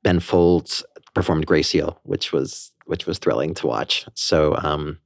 [0.02, 4.06] Ben Folds performed Grey Seal, which was which was thrilling to watch.
[4.14, 4.98] So um,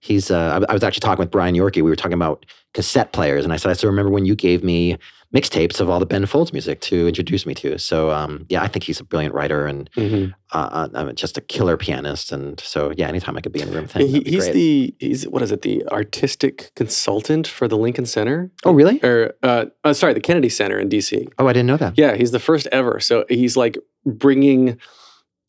[0.00, 0.30] he's.
[0.30, 1.76] Uh, I, I was actually talking with Brian Yorkey.
[1.82, 4.62] We were talking about cassette players, and I said, I still remember when you gave
[4.62, 4.96] me
[5.34, 7.78] mixtapes of all the Ben Folds music to introduce me to.
[7.78, 10.34] So um, yeah, I think he's a brilliant writer and Mhm.
[10.52, 12.32] uh, uh, just a killer pianist.
[12.32, 14.54] And so yeah, anytime I could be in the room with him, He, he's great.
[14.54, 15.62] the he's what is it?
[15.62, 18.50] The artistic consultant for the Lincoln Center.
[18.64, 18.98] Oh, really?
[19.04, 21.28] Or uh, uh, sorry, the Kennedy Center in D.C.
[21.38, 21.96] Oh, I didn't know that.
[21.96, 22.98] Yeah, he's the first ever.
[22.98, 24.78] So he's like bringing,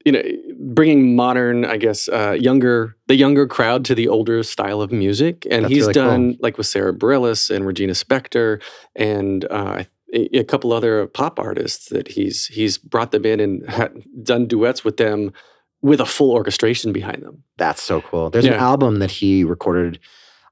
[0.05, 0.21] you know,
[0.59, 5.45] bringing modern, I guess, uh, younger the younger crowd to the older style of music.
[5.49, 6.03] And That's he's really cool.
[6.03, 8.61] done like with Sara Bareilles and Regina Spektor
[8.95, 9.83] and uh,
[10.13, 13.89] a, a couple other pop artists that he's he's brought them in and ha-
[14.23, 15.31] done duets with them
[15.81, 17.43] with a full orchestration behind them.
[17.57, 18.29] That's so cool.
[18.29, 19.99] There's an album that he recorded.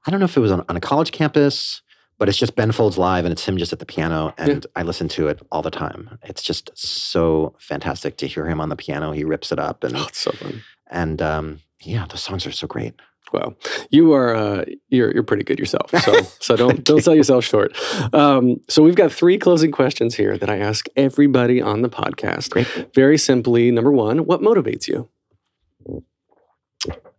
[0.06, 1.82] I don't know if it was on, on a college campus,
[2.20, 4.32] but it's just Ben Folds live, and it's him just at the piano.
[4.38, 6.18] And I listen to it all the time.
[6.22, 9.10] It's just so fantastic to hear him on the piano.
[9.12, 10.62] He rips it up, and Oh, it's so fun.
[10.90, 12.94] and um, yeah, the songs are so great.
[13.32, 13.54] Well,
[13.90, 15.90] you are uh, you're you're pretty good yourself.
[16.04, 17.74] So so don't don't sell yourself short.
[18.12, 22.50] Um, so we've got three closing questions here that I ask everybody on the podcast.
[22.50, 22.66] Great.
[22.94, 25.08] Very simply, number one, what motivates you?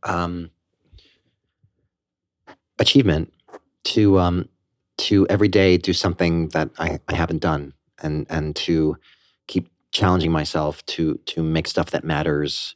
[0.04, 0.50] um,
[2.80, 3.32] achievement
[3.84, 4.50] to um,
[5.00, 7.74] to every day do something that I, I haven't done
[8.04, 8.98] and and to
[9.48, 12.76] keep challenging myself to to make stuff that matters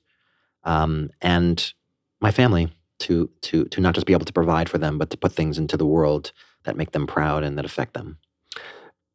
[0.66, 1.74] um, and
[2.22, 5.18] my family to to to not just be able to provide for them but to
[5.18, 6.32] put things into the world
[6.66, 8.10] that make them proud and that affect them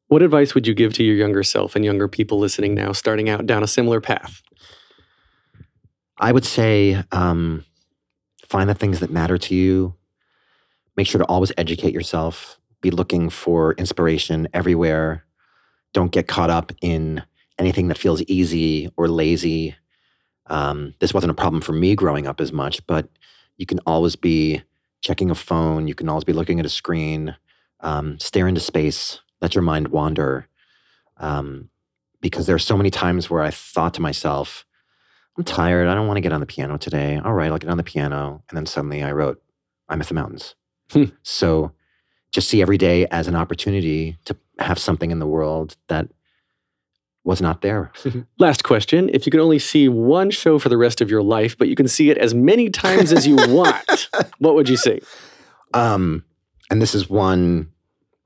[0.09, 3.29] What advice would you give to your younger self and younger people listening now, starting
[3.29, 4.43] out down a similar path?
[6.19, 7.65] I would say um,
[8.49, 9.95] find the things that matter to you.
[10.97, 12.60] Make sure to always educate yourself.
[12.81, 15.25] Be looking for inspiration everywhere.
[15.93, 17.23] Don't get caught up in
[17.59, 19.75] anything that feels easy or lazy.
[20.47, 23.09] Um, this wasn't a problem for me growing up as much, but
[23.57, 24.63] you can always be
[25.03, 25.87] checking a phone.
[25.87, 27.37] You can always be looking at a screen.
[27.81, 29.21] Um, stare into space.
[29.41, 30.49] Let your mind wander.
[31.19, 31.71] Um,
[32.21, 34.65] because there are so many times where I thought to myself,
[35.37, 35.89] I'm tired.
[35.89, 37.19] I don't want to get on the piano today.
[37.23, 38.43] All right, I'll get on the piano.
[38.49, 39.43] And then suddenly I wrote,
[39.89, 40.55] I'm at the Mountains.
[40.91, 41.05] Hmm.
[41.23, 41.73] so
[42.33, 46.09] just see every day as an opportunity to have something in the world that
[47.25, 47.93] was not there.
[48.39, 49.11] Last question.
[49.13, 51.75] If you could only see one show for the rest of your life, but you
[51.77, 54.09] can see it as many times as you want,
[54.39, 55.01] what would you see?
[55.75, 56.25] Um,
[56.71, 57.71] and this is one.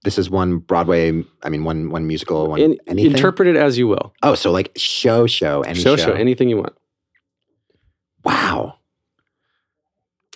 [0.05, 1.25] This is one Broadway.
[1.43, 2.47] I mean, one one musical.
[2.49, 3.13] One In- anything.
[3.13, 4.13] interpret it as you will.
[4.23, 6.07] oh, so like show, show, any show, show.
[6.09, 6.75] show, anything you want.
[8.25, 8.79] wow.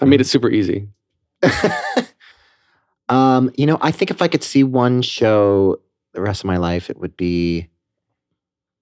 [0.00, 0.88] I made it super easy.
[3.08, 5.80] Um, you know, I think if I could see one show
[6.12, 7.68] the rest of my life, it would be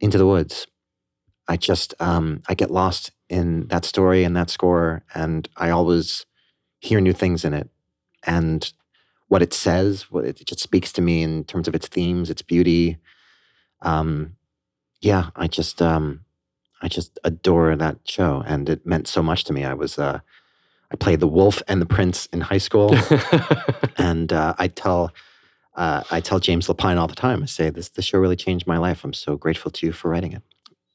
[0.01, 0.66] Into the Woods.
[1.49, 6.27] I just um I get lost in that story and that score and I always
[6.81, 7.70] hear new things in it.
[8.24, 8.72] And
[9.29, 12.43] what it says, what it just speaks to me in terms of its themes, its
[12.43, 12.99] beauty.
[13.83, 14.37] Um
[15.03, 16.24] yeah, I just um
[16.83, 19.64] I just adore that show and it meant so much to me.
[19.64, 20.20] I was uh
[20.93, 22.95] I played the wolf and the prince in high school
[23.97, 25.12] and uh, I tell
[25.74, 27.43] uh, I tell James Lapine all the time.
[27.43, 29.05] I say this this show really changed my life.
[29.05, 30.43] I'm so grateful to you for writing it,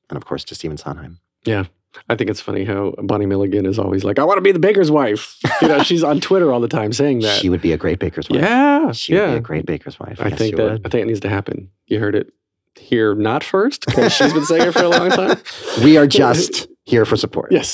[0.09, 1.19] and of course to Stephen Sondheim.
[1.45, 1.65] Yeah.
[2.09, 4.59] I think it's funny how Bonnie Milligan is always like, I want to be the
[4.59, 5.37] baker's wife.
[5.61, 7.37] You know, she's on Twitter all the time saying that.
[7.39, 8.39] She would be a great baker's wife.
[8.39, 8.93] yeah.
[8.93, 10.21] she would be a great baker's wife.
[10.21, 10.85] I think that would.
[10.85, 11.69] I think it needs to happen.
[11.87, 12.31] You heard it
[12.75, 15.37] here not first because she's been saying it for a long time.
[15.83, 17.51] we are just here for support.
[17.51, 17.69] Yes.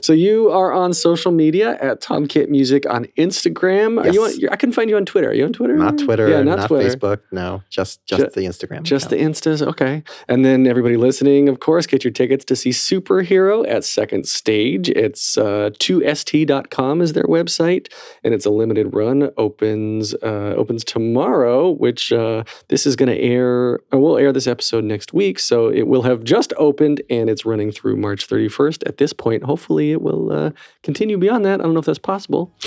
[0.06, 4.00] so you are on social media at Tom Kitt Music on Instagram.
[4.04, 4.38] Are you on, Yes.
[4.38, 5.30] you're, I can find you on Twitter.
[5.30, 5.76] Are you on Twitter?
[5.76, 6.88] Not Twitter, Yeah, not, not, Twitter.
[6.88, 7.20] Facebook.
[7.32, 8.82] No, just just Ju- the Instagram.
[8.82, 9.34] Just the account.
[9.36, 10.02] Instas, okay.
[10.28, 14.88] And then everybody listening, of course, get your tickets to see Superhero at Second Stage.
[14.90, 17.92] It's uh, 2st.com is their website,
[18.22, 19.30] and it's a limited run.
[19.36, 23.80] Opens uh, opens tomorrow, which uh, this is going to air.
[23.92, 27.72] We'll air this episode next week, so it will have just opened, and it's running
[27.72, 28.86] through March 31st.
[28.86, 30.50] At this point, hopefully, it will uh,
[30.82, 31.60] continue beyond that.
[31.60, 32.52] I don't know if that's possible.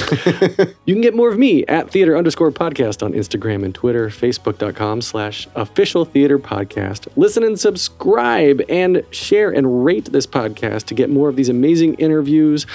[0.85, 5.01] You can get more of me at theater underscore podcast on Instagram and Twitter, facebook.com
[5.01, 7.07] slash official theater podcast.
[7.17, 11.95] Listen and subscribe and share and rate this podcast to get more of these amazing
[11.95, 12.65] interviews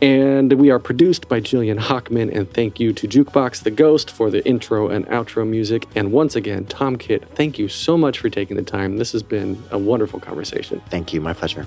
[0.00, 2.34] And we are produced by Jillian Hochman.
[2.34, 5.86] And thank you to Jukebox the Ghost for the intro and outro music.
[5.96, 8.98] And once again, Tom Kitt, thank you so much for taking the time.
[8.98, 10.80] This has been a wonderful conversation.
[10.88, 11.20] Thank you.
[11.20, 11.66] My pleasure.